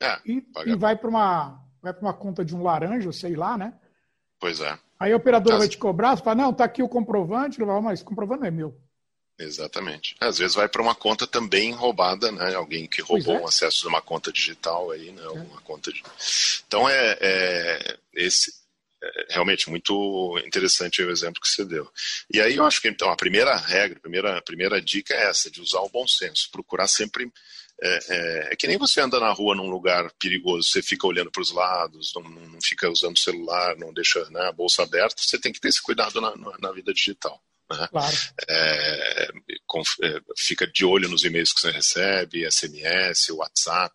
É, 0.00 0.20
e, 0.26 0.44
e, 0.66 0.76
vai 0.76 0.96
para 0.96 1.08
uma, 1.08 1.60
vai 1.82 1.92
uma 2.00 2.14
conta 2.14 2.44
de 2.44 2.54
um 2.54 2.62
laranja, 2.62 3.10
sei 3.12 3.36
lá, 3.36 3.56
né? 3.56 3.72
Pois 4.38 4.60
é. 4.60 4.78
Aí 4.98 5.12
a 5.12 5.16
operadora 5.16 5.58
vai 5.58 5.68
te 5.68 5.78
cobrar, 5.78 6.16
você 6.16 6.22
fala, 6.22 6.42
não, 6.42 6.52
tá 6.52 6.64
aqui 6.64 6.82
o 6.82 6.88
comprovante, 6.88 7.60
mas 7.82 8.00
o 8.00 8.04
comprovante 8.04 8.40
não 8.40 8.48
é 8.48 8.50
meu. 8.50 8.78
Exatamente. 9.38 10.14
Às 10.20 10.38
vezes 10.38 10.54
vai 10.54 10.68
para 10.68 10.82
uma 10.82 10.94
conta 10.94 11.26
também 11.26 11.72
roubada, 11.72 12.30
né? 12.30 12.54
Alguém 12.54 12.86
que 12.86 13.02
roubou 13.02 13.36
é. 13.36 13.40
um 13.40 13.48
acesso 13.48 13.82
de 13.82 13.88
uma 13.88 14.00
conta 14.00 14.32
digital 14.32 14.90
aí, 14.92 15.10
né? 15.10 15.24
Alguma 15.24 15.58
é. 15.58 15.62
conta 15.64 15.92
de... 15.92 16.02
Então 16.66 16.88
é, 16.88 17.18
é 17.20 17.98
esse 18.14 18.52
é 19.04 19.34
realmente 19.34 19.68
muito 19.68 20.38
interessante 20.46 21.02
o 21.02 21.10
exemplo 21.10 21.40
que 21.40 21.48
você 21.48 21.64
deu. 21.64 21.90
E 22.32 22.40
aí 22.40 22.56
eu 22.56 22.64
acho 22.64 22.80
que 22.80 22.88
então 22.88 23.10
a 23.10 23.16
primeira 23.16 23.54
regra, 23.56 23.98
a 23.98 24.00
primeira, 24.00 24.38
a 24.38 24.42
primeira 24.42 24.80
dica 24.80 25.12
é 25.12 25.28
essa, 25.28 25.50
de 25.50 25.60
usar 25.60 25.80
o 25.80 25.90
bom 25.90 26.06
senso, 26.06 26.48
procurar 26.50 26.88
sempre 26.88 27.30
é, 27.82 27.98
é, 28.08 28.48
é, 28.52 28.56
que 28.56 28.66
nem 28.66 28.78
você 28.78 29.00
anda 29.00 29.18
na 29.18 29.30
rua 29.30 29.54
num 29.54 29.68
lugar 29.68 30.10
perigoso, 30.18 30.70
você 30.70 30.80
fica 30.80 31.06
olhando 31.06 31.30
para 31.30 31.42
os 31.42 31.50
lados, 31.50 32.12
não, 32.14 32.22
não, 32.22 32.58
fica 32.62 32.88
usando 32.88 33.16
o 33.16 33.20
celular, 33.20 33.76
não 33.76 33.92
deixa 33.92 34.24
né, 34.30 34.46
a 34.46 34.52
bolsa 34.52 34.84
aberta, 34.84 35.20
você 35.20 35.38
tem 35.38 35.52
que 35.52 35.60
ter 35.60 35.68
esse 35.68 35.82
cuidado 35.82 36.20
na, 36.20 36.32
na 36.60 36.72
vida 36.72 36.94
digital. 36.94 37.42
Né? 37.70 37.88
Claro. 37.90 38.16
É, 38.48 39.28
é, 40.02 40.20
fica 40.36 40.66
de 40.66 40.84
olho 40.84 41.08
nos 41.08 41.24
e-mails 41.24 41.52
que 41.52 41.60
você 41.60 41.70
recebe, 41.70 42.50
SMS, 42.50 43.30
WhatsApp. 43.30 43.94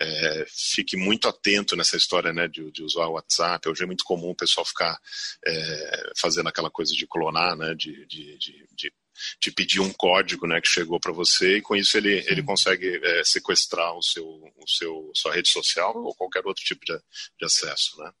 É, 0.00 0.46
fique 0.48 0.96
muito 0.96 1.28
atento 1.28 1.76
nessa 1.76 1.96
história 1.96 2.32
né, 2.32 2.48
de, 2.48 2.70
de, 2.70 2.82
usar 2.82 3.06
o 3.06 3.12
WhatsApp. 3.12 3.68
Hoje 3.68 3.84
é 3.84 3.86
muito 3.86 4.04
comum 4.04 4.30
o 4.30 4.36
pessoal 4.36 4.64
ficar 4.64 4.98
é, 5.46 6.12
fazendo 6.16 6.48
aquela 6.48 6.70
coisa 6.70 6.92
de 6.94 7.06
clonar, 7.06 7.56
né, 7.56 7.74
de, 7.74 8.06
de, 8.06 8.38
de 8.38 8.92
te 9.38 9.50
pedir 9.50 9.80
um 9.80 9.92
código 9.92 10.46
né, 10.46 10.60
que 10.60 10.68
chegou 10.68 10.98
para 10.98 11.12
você 11.12 11.58
e 11.58 11.62
com 11.62 11.76
isso 11.76 11.96
ele, 11.96 12.24
ele 12.26 12.42
consegue 12.42 13.00
é, 13.02 13.22
sequestrar 13.24 13.94
o 13.94 14.02
seu, 14.02 14.24
o 14.24 14.68
seu 14.68 15.10
sua 15.14 15.34
rede 15.34 15.48
social 15.48 15.96
ou 15.96 16.14
qualquer 16.14 16.44
outro 16.44 16.64
tipo 16.64 16.84
de, 16.84 16.98
de 17.38 17.44
acesso. 17.44 17.98
Né? 17.98 18.12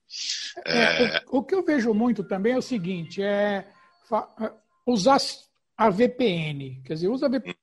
É, 0.64 1.04
é... 1.04 1.22
O, 1.26 1.38
o, 1.38 1.44
que 1.44 1.54
eu 1.54 1.64
vejo 1.64 1.92
muito 1.92 2.22
também 2.22 2.52
é 2.52 2.58
o 2.58 2.62
seguinte, 2.62 3.22
é 3.22 3.66
usar 4.86 5.18
a 5.76 5.90
VPN, 5.90 6.82
quer 6.84 6.94
dizer, 6.94 7.08
usa 7.08 7.26
a 7.26 7.28
VPN 7.28 7.56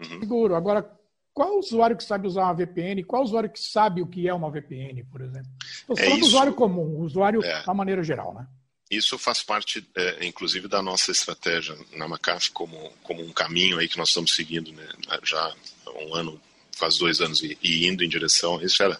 uhum. 0.00 0.20
seguro. 0.20 0.54
Agora, 0.54 0.90
qual 1.32 1.58
usuário 1.58 1.96
que 1.96 2.04
sabe 2.04 2.26
usar 2.26 2.44
uma 2.44 2.54
VPN? 2.54 3.04
Qual 3.04 3.22
usuário 3.22 3.50
que 3.50 3.60
sabe 3.60 4.00
o 4.02 4.06
que 4.06 4.28
é 4.28 4.32
uma 4.32 4.50
VPN, 4.50 5.04
por 5.04 5.20
exemplo? 5.20 5.50
Estou 5.62 5.98
é 5.98 6.02
falando 6.02 6.16
é 6.16 6.20
do 6.20 6.26
usuário 6.26 6.54
comum, 6.54 7.00
usuário 7.00 7.44
é. 7.44 7.62
da 7.62 7.74
maneira 7.74 8.02
geral, 8.02 8.34
né? 8.34 8.46
Isso 8.90 9.18
faz 9.18 9.42
parte, 9.42 9.86
é, 9.96 10.24
inclusive, 10.24 10.68
da 10.68 10.80
nossa 10.80 11.10
estratégia 11.10 11.76
na 11.92 12.06
Macaf 12.06 12.50
como, 12.52 12.90
como 13.02 13.20
um 13.22 13.32
caminho 13.32 13.78
aí 13.78 13.88
que 13.88 13.98
nós 13.98 14.08
estamos 14.08 14.34
seguindo 14.34 14.72
né, 14.72 14.86
já 15.24 15.52
há 15.86 16.04
um 16.04 16.14
ano, 16.14 16.40
quase 16.78 16.98
dois 16.98 17.20
anos, 17.20 17.42
e, 17.42 17.58
e 17.60 17.88
indo 17.88 18.04
em 18.04 18.08
direção. 18.08 18.62
Isso 18.62 18.80
era, 18.82 18.98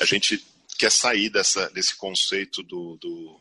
a 0.00 0.04
gente 0.04 0.44
quer 0.76 0.90
sair 0.90 1.30
dessa, 1.30 1.70
desse 1.70 1.94
conceito 1.94 2.64
do, 2.64 2.96
do 2.96 3.40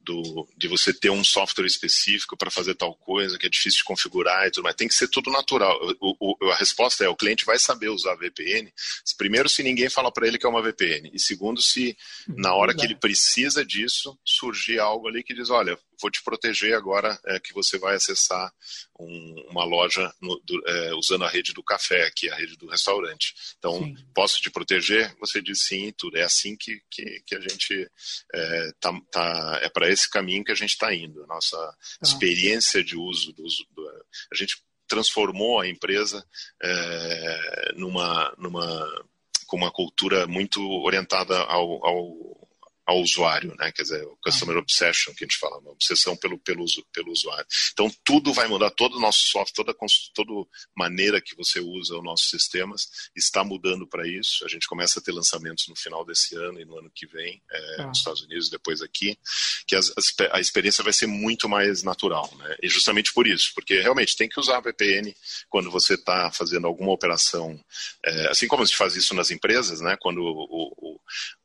do, 0.00 0.48
de 0.56 0.68
você 0.68 0.92
ter 0.92 1.10
um 1.10 1.24
software 1.24 1.66
específico 1.66 2.36
para 2.36 2.50
fazer 2.50 2.74
tal 2.74 2.94
coisa, 2.94 3.38
que 3.38 3.46
é 3.46 3.50
difícil 3.50 3.78
de 3.78 3.84
configurar 3.84 4.46
e 4.46 4.50
tudo 4.50 4.64
mais. 4.64 4.76
Tem 4.76 4.88
que 4.88 4.94
ser 4.94 5.08
tudo 5.08 5.30
natural. 5.30 5.78
O, 6.00 6.16
o, 6.20 6.50
a 6.50 6.56
resposta 6.56 7.04
é: 7.04 7.08
o 7.08 7.16
cliente 7.16 7.44
vai 7.44 7.58
saber 7.58 7.88
usar 7.88 8.14
VPN, 8.14 8.72
primeiro, 9.16 9.48
se 9.48 9.62
ninguém 9.62 9.88
fala 9.88 10.12
para 10.12 10.26
ele 10.26 10.38
que 10.38 10.46
é 10.46 10.48
uma 10.48 10.62
VPN, 10.62 11.10
e 11.12 11.18
segundo, 11.18 11.60
se 11.60 11.96
na 12.28 12.54
hora 12.54 12.74
que 12.74 12.84
ele 12.84 12.94
precisa 12.94 13.64
disso, 13.64 14.18
surgir 14.24 14.78
algo 14.78 15.08
ali 15.08 15.22
que 15.22 15.34
diz: 15.34 15.50
olha, 15.50 15.78
vou 16.00 16.10
te 16.10 16.22
proteger 16.22 16.74
agora 16.74 17.18
é, 17.26 17.40
que 17.40 17.52
você 17.52 17.78
vai 17.78 17.96
acessar 17.96 18.52
um, 18.98 19.46
uma 19.50 19.64
loja 19.64 20.12
no, 20.20 20.40
do, 20.44 20.62
é, 20.66 20.94
usando 20.94 21.24
a 21.24 21.28
rede 21.28 21.52
do 21.52 21.62
café, 21.62 22.06
aqui, 22.06 22.30
a 22.30 22.34
rede 22.34 22.56
do 22.56 22.68
restaurante. 22.68 23.34
Então, 23.58 23.78
sim. 23.78 23.96
posso 24.14 24.40
te 24.40 24.50
proteger? 24.50 25.14
Você 25.20 25.40
diz 25.40 25.62
sim, 25.62 25.92
tudo. 25.96 26.16
É 26.16 26.22
assim 26.22 26.56
que, 26.56 26.80
que, 26.90 27.22
que 27.26 27.34
a 27.34 27.40
gente 27.40 27.90
é, 28.34 28.72
tá, 28.80 28.92
tá 29.10 29.55
é 29.62 29.68
para 29.68 29.90
esse 29.90 30.08
caminho 30.08 30.44
que 30.44 30.52
a 30.52 30.56
gente 30.56 30.70
está 30.70 30.94
indo. 30.94 31.22
A 31.24 31.26
nossa 31.26 31.56
tá. 31.56 31.76
experiência 32.02 32.82
de 32.82 32.96
uso, 32.96 33.32
do, 33.32 33.42
do, 33.42 34.04
a 34.32 34.34
gente 34.34 34.62
transformou 34.88 35.60
a 35.60 35.68
empresa 35.68 36.24
é, 36.62 37.72
numa, 37.74 38.34
numa 38.38 39.06
com 39.46 39.56
uma 39.56 39.70
cultura 39.70 40.26
muito 40.26 40.60
orientada 40.82 41.38
ao, 41.38 41.84
ao 41.84 42.45
ao 42.86 43.00
usuário, 43.00 43.54
né? 43.58 43.72
Quer 43.72 43.82
dizer, 43.82 44.04
o 44.04 44.16
customer 44.22 44.56
obsession 44.56 45.12
que 45.12 45.24
a 45.24 45.26
gente 45.26 45.38
fala, 45.38 45.58
uma 45.58 45.72
obsessão 45.72 46.16
pelo, 46.16 46.38
pelo, 46.38 46.64
pelo 46.92 47.10
usuário. 47.10 47.46
Então 47.72 47.90
tudo 48.04 48.32
vai 48.32 48.46
mudar, 48.46 48.70
todo 48.70 48.96
o 48.96 49.00
nosso 49.00 49.26
software, 49.26 49.64
toda 49.64 49.74
toda 50.14 50.48
maneira 50.74 51.20
que 51.20 51.34
você 51.34 51.58
usa 51.58 51.96
os 51.96 52.04
nossos 52.04 52.30
sistemas 52.30 52.88
está 53.14 53.42
mudando 53.42 53.86
para 53.88 54.06
isso. 54.06 54.44
A 54.44 54.48
gente 54.48 54.68
começa 54.68 55.00
a 55.00 55.02
ter 55.02 55.12
lançamentos 55.12 55.66
no 55.68 55.74
final 55.74 56.04
desse 56.04 56.36
ano 56.36 56.60
e 56.60 56.64
no 56.64 56.78
ano 56.78 56.90
que 56.94 57.06
vem 57.06 57.42
é, 57.50 57.76
ah. 57.80 57.86
nos 57.86 57.98
Estados 57.98 58.22
Unidos, 58.22 58.48
depois 58.48 58.80
aqui, 58.80 59.18
que 59.66 59.74
as, 59.74 59.92
as, 59.96 60.14
a 60.32 60.40
experiência 60.40 60.84
vai 60.84 60.92
ser 60.92 61.06
muito 61.06 61.48
mais 61.48 61.82
natural, 61.82 62.32
né? 62.38 62.56
E 62.62 62.68
justamente 62.68 63.12
por 63.12 63.26
isso, 63.26 63.52
porque 63.54 63.80
realmente 63.80 64.16
tem 64.16 64.28
que 64.28 64.38
usar 64.38 64.58
a 64.58 64.60
VPN 64.60 65.14
quando 65.48 65.70
você 65.70 65.94
está 65.94 66.30
fazendo 66.30 66.66
alguma 66.66 66.92
operação, 66.92 67.58
é, 68.04 68.28
assim 68.28 68.46
como 68.46 68.62
a 68.62 68.66
gente 68.66 68.76
faz 68.76 68.94
isso 68.94 69.14
nas 69.14 69.30
empresas, 69.30 69.80
né? 69.80 69.96
Quando 70.00 70.20
o, 70.22 70.72
o, 70.78 70.95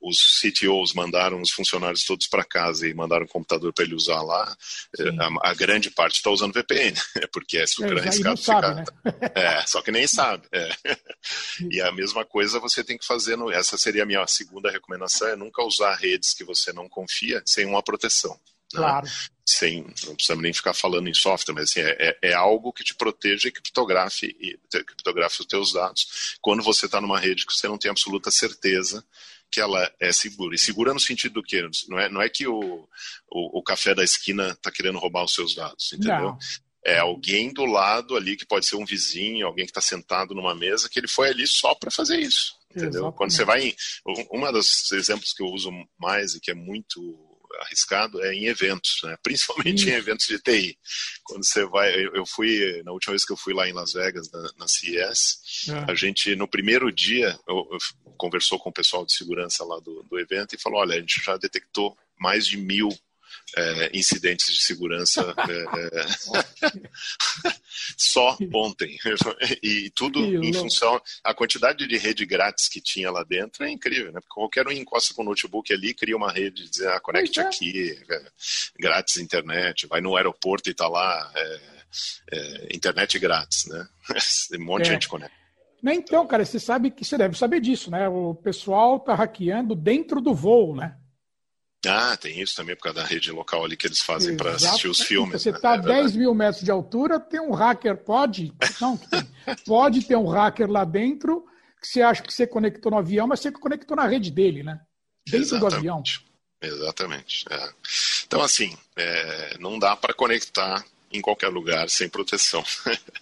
os 0.01 0.41
CTOs 0.41 0.93
mandaram 0.93 1.41
os 1.41 1.51
funcionários 1.51 2.03
todos 2.03 2.27
para 2.27 2.43
casa 2.43 2.87
e 2.87 2.93
mandaram 2.93 3.25
o 3.25 3.29
computador 3.29 3.71
para 3.73 3.85
ele 3.85 3.95
usar 3.95 4.21
lá, 4.21 4.55
a, 5.19 5.49
a, 5.49 5.53
grande 5.53 5.89
parte 5.91 6.15
está 6.15 6.29
usando 6.29 6.53
VPN, 6.53 6.95
porque 7.31 7.57
é 7.57 7.67
super 7.67 7.97
é, 7.97 8.01
arriscado 8.01 8.37
ficar. 8.37 8.61
Sabe, 8.61 8.75
né? 8.75 8.85
É, 9.35 9.65
só 9.65 9.81
que 9.81 9.91
nem 9.91 10.07
sabe. 10.07 10.47
É. 10.51 10.69
E 11.69 11.79
a 11.79 11.91
mesma 11.91 12.25
coisa 12.25 12.59
você 12.59 12.83
tem 12.83 12.97
que 12.97 13.05
fazer. 13.05 13.35
No, 13.35 13.51
essa 13.51 13.77
seria 13.77 14.03
a 14.03 14.05
minha 14.05 14.25
segunda 14.25 14.71
recomendação: 14.71 15.27
é 15.27 15.35
nunca 15.35 15.63
usar 15.63 15.95
redes 15.95 16.33
que 16.33 16.43
você 16.43 16.73
não 16.73 16.89
confia 16.89 17.41
sem 17.45 17.65
uma 17.65 17.83
proteção. 17.83 18.31
Né? 18.73 18.79
Claro. 18.79 19.07
Sem, 19.45 19.83
não 20.05 20.15
precisamos 20.15 20.43
nem 20.43 20.53
ficar 20.53 20.73
falando 20.73 21.07
em 21.07 21.13
software, 21.13 21.53
mas 21.53 21.69
assim, 21.69 21.81
é, 21.81 21.95
é, 21.99 22.29
é 22.29 22.33
algo 22.33 22.71
que 22.71 22.83
te 22.83 22.95
proteja 22.95 23.49
e 23.49 23.51
criptografe, 23.51 24.35
e 24.39 24.57
criptografe 24.83 25.41
os 25.41 25.45
teus 25.45 25.73
dados 25.73 26.37
quando 26.41 26.63
você 26.63 26.85
está 26.85 27.01
numa 27.01 27.19
rede 27.19 27.45
que 27.45 27.53
você 27.53 27.67
não 27.67 27.77
tem 27.77 27.91
absoluta 27.91 28.31
certeza 28.31 29.03
que 29.51 29.59
ela 29.59 29.91
é 29.99 30.11
segura. 30.11 30.55
E 30.55 30.59
segura 30.59 30.93
no 30.93 30.99
sentido 30.99 31.33
do 31.33 31.43
quê? 31.43 31.67
Não 31.89 31.99
é, 31.99 32.09
não 32.09 32.21
é 32.21 32.29
que 32.29 32.47
o, 32.47 32.87
o, 33.29 33.59
o 33.59 33.63
café 33.63 33.93
da 33.93 34.03
esquina 34.03 34.49
está 34.51 34.71
querendo 34.71 34.99
roubar 34.99 35.23
os 35.23 35.33
seus 35.33 35.53
dados, 35.53 35.91
entendeu? 35.93 36.21
Não. 36.21 36.37
É 36.83 36.97
alguém 36.97 37.53
do 37.53 37.65
lado 37.65 38.15
ali, 38.15 38.35
que 38.35 38.45
pode 38.45 38.65
ser 38.65 38.75
um 38.75 38.85
vizinho, 38.85 39.45
alguém 39.45 39.65
que 39.65 39.71
está 39.71 39.81
sentado 39.81 40.33
numa 40.33 40.55
mesa, 40.55 40.89
que 40.89 40.99
ele 40.99 41.07
foi 41.07 41.29
ali 41.29 41.45
só 41.45 41.75
para 41.75 41.91
fazer 41.91 42.19
isso. 42.19 42.55
Entendeu? 42.71 42.89
Exatamente. 42.89 43.17
Quando 43.17 43.31
você 43.31 43.45
vai 43.45 43.61
em. 43.67 43.75
Um 44.31 44.51
dos 44.51 44.91
exemplos 44.93 45.33
que 45.33 45.43
eu 45.43 45.47
uso 45.47 45.71
mais 45.99 46.33
e 46.33 46.39
que 46.39 46.49
é 46.49 46.55
muito 46.55 47.31
arriscado 47.59 48.23
é 48.23 48.33
em 48.33 48.45
eventos, 48.45 49.01
né? 49.03 49.17
principalmente 49.23 49.89
em 49.89 49.93
eventos 49.93 50.25
de 50.25 50.39
TI. 50.39 50.77
Quando 51.23 51.45
você 51.45 51.65
vai, 51.65 51.93
eu 52.13 52.25
fui, 52.25 52.81
na 52.83 52.91
última 52.91 53.11
vez 53.11 53.25
que 53.25 53.33
eu 53.33 53.37
fui 53.37 53.53
lá 53.53 53.67
em 53.67 53.73
Las 53.73 53.93
Vegas, 53.93 54.31
na, 54.31 54.51
na 54.59 54.67
CES, 54.67 55.69
é. 55.69 55.91
a 55.91 55.95
gente, 55.95 56.35
no 56.35 56.47
primeiro 56.47 56.91
dia, 56.91 57.37
eu, 57.47 57.67
eu, 57.71 57.77
conversou 58.17 58.59
com 58.59 58.69
o 58.69 58.73
pessoal 58.73 59.05
de 59.05 59.13
segurança 59.13 59.63
lá 59.63 59.79
do, 59.79 60.03
do 60.03 60.19
evento 60.19 60.55
e 60.55 60.59
falou: 60.59 60.79
olha, 60.79 60.95
a 60.95 60.99
gente 60.99 61.23
já 61.23 61.37
detectou 61.37 61.97
mais 62.17 62.45
de 62.45 62.57
mil 62.57 62.89
é, 63.55 63.89
incidentes 63.93 64.53
de 64.53 64.61
segurança 64.61 65.21
é, 65.49 65.99
é 65.99 67.51
só 67.97 68.37
ontem. 68.53 68.97
E 69.63 69.89
tudo 69.91 70.19
em 70.19 70.53
função. 70.53 71.01
A 71.23 71.33
quantidade 71.33 71.87
de 71.87 71.97
rede 71.97 72.25
grátis 72.25 72.67
que 72.67 72.81
tinha 72.81 73.11
lá 73.11 73.23
dentro 73.23 73.63
é 73.63 73.69
incrível, 73.69 74.11
né? 74.11 74.19
Porque 74.19 74.33
qualquer 74.33 74.67
um 74.67 74.71
encosta 74.71 75.13
com 75.13 75.21
o 75.21 75.25
notebook 75.25 75.71
ali, 75.73 75.93
cria 75.93 76.15
uma 76.15 76.31
rede, 76.31 76.69
diz, 76.69 76.81
ah, 76.81 76.99
conecte 76.99 77.39
é. 77.39 77.43
aqui, 77.43 77.97
é, 78.09 78.23
grátis 78.79 79.17
internet, 79.17 79.87
vai 79.87 80.01
no 80.01 80.15
aeroporto 80.15 80.69
e 80.69 80.73
tá 80.73 80.87
lá, 80.87 81.31
é, 82.31 82.67
internet 82.71 83.19
grátis, 83.19 83.65
né? 83.65 83.87
um 84.53 84.63
monte 84.63 84.85
de 84.85 84.91
gente 84.91 85.07
conecta. 85.07 85.40
Então, 85.83 86.27
cara, 86.27 86.45
você 86.45 86.59
sabe 86.59 86.91
que 86.91 87.03
você 87.03 87.17
deve 87.17 87.37
saber 87.37 87.59
disso, 87.59 87.89
né? 87.89 88.07
O 88.07 88.35
pessoal 88.35 88.99
tá 88.99 89.15
hackeando 89.15 89.75
dentro 89.75 90.21
do 90.21 90.33
voo, 90.33 90.75
né? 90.75 90.95
Ah, 91.85 92.15
tem 92.15 92.39
isso 92.39 92.55
também 92.55 92.75
por 92.75 92.83
causa 92.83 93.01
da 93.01 93.05
rede 93.05 93.31
local 93.31 93.65
ali 93.65 93.75
que 93.75 93.87
eles 93.87 94.01
fazem 94.01 94.37
para 94.37 94.51
assistir 94.51 94.87
os 94.87 95.01
filmes. 95.01 95.41
Você 95.41 95.49
está 95.49 95.77
né? 95.77 95.91
a 95.91 95.97
é 95.97 96.03
10 96.03 96.15
mil 96.15 96.33
metros 96.35 96.63
de 96.63 96.69
altura, 96.69 97.19
tem 97.19 97.39
um 97.39 97.53
hacker, 97.53 97.97
pode, 97.97 98.53
não, 98.79 98.99
pode 99.65 100.03
ter 100.03 100.15
um 100.15 100.27
hacker 100.27 100.69
lá 100.69 100.83
dentro 100.83 101.43
que 101.81 101.87
você 101.87 102.03
acha 102.03 102.21
que 102.21 102.31
você 102.31 102.45
conectou 102.45 102.91
no 102.91 102.99
avião, 102.99 103.25
mas 103.25 103.39
você 103.39 103.51
conectou 103.51 103.97
na 103.97 104.05
rede 104.05 104.29
dele, 104.29 104.61
né? 104.61 104.79
Dentro 105.25 105.55
Exatamente. 105.55 105.71
do 105.71 105.77
avião. 105.77 106.03
Exatamente. 106.61 107.45
É. 107.49 107.69
Então, 108.27 108.41
assim, 108.43 108.77
é, 108.95 109.57
não 109.59 109.79
dá 109.79 109.95
para 109.95 110.13
conectar 110.13 110.85
em 111.11 111.21
qualquer 111.21 111.49
lugar 111.49 111.89
sem 111.89 112.07
proteção. 112.09 112.63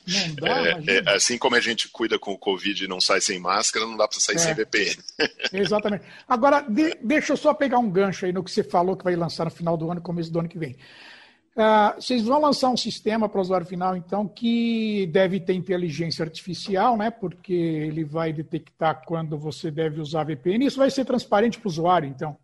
Não 0.07 0.35
dá, 0.35 0.67
é, 0.87 0.97
é, 0.97 1.15
assim 1.15 1.37
como 1.37 1.55
a 1.55 1.59
gente 1.59 1.87
cuida 1.89 2.19
com 2.19 2.31
o 2.31 2.37
Covid 2.37 2.83
e 2.83 2.87
não 2.87 3.01
sai 3.01 3.21
sem 3.21 3.39
máscara, 3.39 3.85
não 3.85 3.97
dá 3.97 4.07
para 4.07 4.19
sair 4.19 4.35
é. 4.35 4.39
sem 4.39 4.53
VPN. 4.53 4.97
Exatamente. 5.53 6.05
Agora, 6.27 6.61
de, 6.61 6.95
deixa 7.01 7.33
eu 7.33 7.37
só 7.37 7.53
pegar 7.53 7.79
um 7.79 7.89
gancho 7.89 8.25
aí 8.25 8.31
no 8.31 8.43
que 8.43 8.51
você 8.51 8.63
falou 8.63 8.95
que 8.95 9.03
vai 9.03 9.15
lançar 9.15 9.45
no 9.45 9.51
final 9.51 9.75
do 9.75 9.89
ano, 9.91 10.01
começo 10.01 10.31
do 10.31 10.39
ano 10.39 10.49
que 10.49 10.59
vem. 10.59 10.75
Uh, 11.55 11.99
vocês 11.99 12.23
vão 12.23 12.39
lançar 12.39 12.69
um 12.69 12.77
sistema 12.77 13.27
para 13.27 13.39
o 13.39 13.41
usuário 13.41 13.67
final, 13.67 13.97
então, 13.97 14.25
que 14.25 15.07
deve 15.11 15.41
ter 15.41 15.53
inteligência 15.53 16.23
artificial, 16.23 16.95
né? 16.95 17.11
Porque 17.11 17.51
ele 17.51 18.05
vai 18.05 18.31
detectar 18.31 19.03
quando 19.05 19.37
você 19.37 19.69
deve 19.69 19.99
usar 19.99 20.23
VPN. 20.23 20.65
Isso 20.65 20.77
vai 20.77 20.89
ser 20.89 21.03
transparente 21.03 21.59
para 21.59 21.67
o 21.67 21.69
usuário, 21.69 22.07
então. 22.07 22.37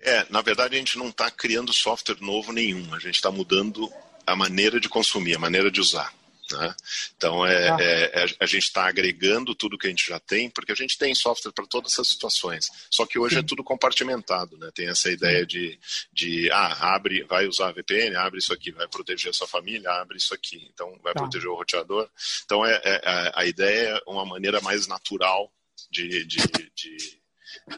É, 0.00 0.24
na 0.30 0.40
verdade 0.40 0.76
a 0.76 0.78
gente 0.78 0.96
não 0.96 1.08
está 1.08 1.30
criando 1.30 1.72
software 1.72 2.18
novo 2.20 2.52
nenhum, 2.52 2.94
a 2.94 2.98
gente 2.98 3.16
está 3.16 3.30
mudando 3.30 3.90
a 4.26 4.36
maneira 4.36 4.80
de 4.80 4.88
consumir, 4.88 5.36
a 5.36 5.38
maneira 5.38 5.70
de 5.70 5.80
usar. 5.80 6.12
Né? 6.52 6.74
Então, 7.16 7.44
é, 7.44 7.70
ah. 7.70 7.76
é, 7.80 8.24
a 8.38 8.46
gente 8.46 8.64
está 8.64 8.86
agregando 8.86 9.54
tudo 9.54 9.76
que 9.76 9.86
a 9.86 9.90
gente 9.90 10.06
já 10.06 10.20
tem, 10.20 10.48
porque 10.48 10.70
a 10.70 10.76
gente 10.76 10.96
tem 10.96 11.14
software 11.14 11.52
para 11.52 11.66
todas 11.66 11.92
essas 11.92 12.08
situações. 12.08 12.68
Só 12.90 13.04
que 13.04 13.18
hoje 13.18 13.34
é 13.34 13.38
Sim. 13.38 13.44
é 13.44 13.48
tudo 13.48 13.64
compartimentado, 13.64 14.56
né? 14.56 14.70
Tem 14.72 14.88
essa 14.88 15.10
ideia 15.10 15.44
de, 15.44 15.78
de, 16.12 16.50
ah, 16.52 16.94
abre, 16.94 17.24
vai 17.24 17.46
usar 17.46 17.72
VPN, 17.72 18.16
abre 18.16 18.38
isso 18.38 18.52
aqui, 18.52 18.70
vai 18.70 18.86
proteger 18.86 19.30
a 19.30 19.34
sua 19.34 19.48
família, 19.48 19.90
abre 19.90 20.18
isso 20.18 20.32
aqui, 20.32 20.68
então 20.72 20.88
vai 21.02 21.12
tá. 21.14 21.20
proteger 21.20 21.48
o 21.48 21.56
roteador. 21.56 22.08
Então, 22.44 22.64
é, 22.64 22.80
é, 22.84 23.00
é, 23.02 23.32
a 23.34 23.44
ideia 23.44 24.00
é 24.06 24.10
uma 24.10 24.24
maneira 24.24 24.60
mais 24.60 24.86
natural 24.86 25.52
de, 25.90 26.24
de, 26.24 26.38
de, 26.74 27.20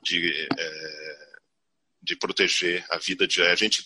de, 0.03 0.49
é, 0.59 1.29
de 2.03 2.17
proteger 2.17 2.85
a 2.91 2.99
vida 2.99 3.27
de 3.27 3.41
a 3.43 3.55
gente 3.55 3.83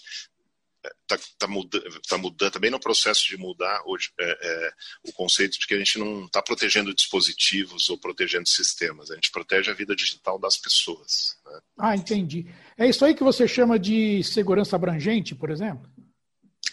está 1.03 1.19
tá 1.39 1.47
mudando, 1.47 2.01
tá 2.09 2.19
mudando, 2.19 2.53
também 2.53 2.71
no 2.71 2.81
processo 2.81 3.27
de 3.27 3.37
mudar 3.37 3.83
hoje, 3.87 4.11
é, 4.19 4.39
é, 4.43 4.73
o 5.05 5.13
conceito 5.13 5.59
de 5.59 5.67
que 5.67 5.75
a 5.75 5.79
gente 5.79 5.99
não 5.99 6.27
está 6.27 6.43
protegendo 6.43 6.95
dispositivos 6.95 7.89
ou 7.89 7.99
protegendo 7.99 8.49
sistemas, 8.49 9.11
a 9.11 9.15
gente 9.15 9.31
protege 9.31 9.71
a 9.71 9.75
vida 9.75 9.95
digital 9.95 10.39
das 10.39 10.57
pessoas. 10.57 11.37
Né? 11.45 11.61
Ah, 11.79 11.97
entendi. 11.97 12.47
É 12.77 12.89
isso 12.89 13.05
aí 13.05 13.15
que 13.15 13.25
você 13.25 13.47
chama 13.47 13.79
de 13.79 14.23
segurança 14.25 14.77
abrangente, 14.77 15.35
por 15.35 15.51
exemplo? 15.51 15.91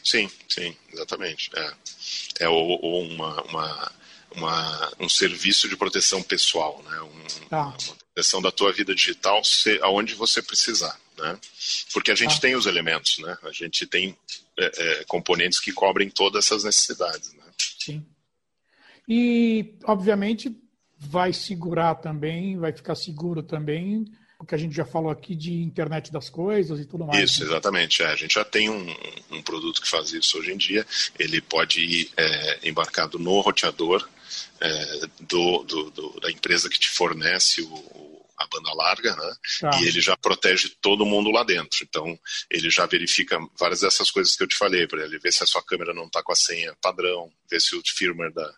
Sim, 0.04 0.30
sim, 0.48 0.76
exatamente. 0.92 1.52
É, 1.56 1.74
é 2.42 2.50
ou, 2.50 2.80
ou 2.82 3.04
uma, 3.04 3.42
uma, 3.44 3.92
uma, 4.36 4.92
um 5.00 5.10
serviço 5.10 5.68
de 5.68 5.78
proteção 5.78 6.24
pessoal, 6.24 6.82
né? 6.84 7.02
Um, 7.02 7.48
tá. 7.48 7.66
Uma 7.66 7.76
proteção 8.20 8.42
da 8.42 8.52
tua 8.52 8.72
vida 8.72 8.94
digital 8.94 9.44
se, 9.44 9.80
aonde 9.82 10.14
você 10.14 10.42
precisar, 10.42 11.00
né? 11.18 11.38
Porque 11.94 12.12
a 12.12 12.16
gente 12.16 12.36
tá. 12.36 12.42
tem 12.42 12.56
os 12.56 12.66
elementos, 12.66 13.18
né? 13.20 13.38
A 13.44 13.52
gente 13.52 13.88
tem 13.88 14.16
é, 14.58 14.72
é, 14.78 15.04
componentes 15.06 15.60
que 15.60 15.72
cobrem 15.72 16.10
todas 16.10 16.46
essas 16.46 16.64
necessidades, 16.64 17.34
né? 17.34 17.44
Sim. 17.80 18.06
E, 19.08 19.78
obviamente, 19.86 20.56
vai 20.98 21.32
segurar 21.34 21.96
também, 21.96 22.58
vai 22.58 22.74
ficar 22.74 22.96
seguro 22.96 23.42
também 23.42 24.06
o 24.40 24.46
que 24.46 24.56
a 24.56 24.58
gente 24.58 24.74
já 24.74 24.86
falou 24.86 25.12
aqui 25.12 25.36
de 25.36 25.54
internet 25.62 26.12
das 26.12 26.30
coisas 26.30 26.80
e 26.80 26.86
tudo 26.86 27.06
mais. 27.06 27.22
Isso, 27.22 27.42
né? 27.42 27.48
exatamente. 27.48 28.02
É, 28.02 28.08
a 28.08 28.16
gente 28.16 28.36
já 28.36 28.46
tem 28.46 28.70
um, 28.70 28.96
um, 29.32 29.42
produto 29.42 29.82
que 29.82 29.90
faz 29.90 30.14
isso 30.14 30.40
hoje 30.40 30.54
em 30.54 30.58
dia. 30.58 30.88
Ele 31.20 31.42
pode 31.42 31.82
ir 31.82 32.10
é, 32.16 32.60
embarcado 32.64 33.20
no 33.20 33.42
roteador 33.42 34.08
é, 34.62 35.02
do, 35.20 35.64
do, 35.64 35.92
do, 35.92 36.20
da 36.22 36.32
empresa 36.32 36.70
que 36.70 36.80
te 36.80 36.90
fornece 36.90 37.62
o, 37.64 38.19
a 38.40 38.48
banda 38.48 38.74
larga, 38.74 39.16
né? 39.16 39.36
Tá. 39.60 39.82
E 39.82 39.88
ele 39.88 40.00
já 40.00 40.16
protege 40.16 40.70
todo 40.82 41.06
mundo 41.06 41.30
lá 41.30 41.44
dentro. 41.44 41.80
Então, 41.84 42.18
ele 42.50 42.70
já 42.70 42.86
verifica 42.86 43.38
várias 43.60 43.82
dessas 43.82 44.10
coisas 44.10 44.36
que 44.36 44.44
eu 44.44 44.48
te 44.48 44.56
falei, 44.56 44.88
para 44.88 45.04
ele 45.04 45.20
ver 45.20 45.34
se 45.34 45.44
a 45.44 45.48
sua 45.48 45.62
câmera 45.62 45.94
não 45.94 46.06
está 46.06 46.24
com 46.24 46.32
a 46.32 46.36
senha 46.36 46.76
padrão, 46.82 47.32
ver 47.50 47.60
se 47.60 47.76
o 47.76 47.82
firmware 47.86 48.34
da, 48.34 48.54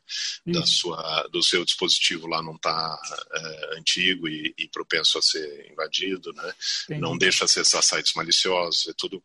da 0.45 0.65
sua, 0.65 1.27
do 1.31 1.43
seu 1.43 1.65
dispositivo 1.65 2.27
lá 2.27 2.41
não 2.43 2.55
está 2.55 2.99
é, 3.33 3.77
antigo 3.79 4.27
e, 4.27 4.53
e, 4.57 4.67
propenso 4.67 5.17
a 5.17 5.21
ser 5.21 5.71
invadido, 5.71 6.31
né? 6.33 6.53
Não 6.99 7.17
deixa 7.17 7.45
acessar 7.45 7.81
sites 7.81 8.13
maliciosos, 8.13 8.87
é 8.87 8.93
tudo 8.95 9.23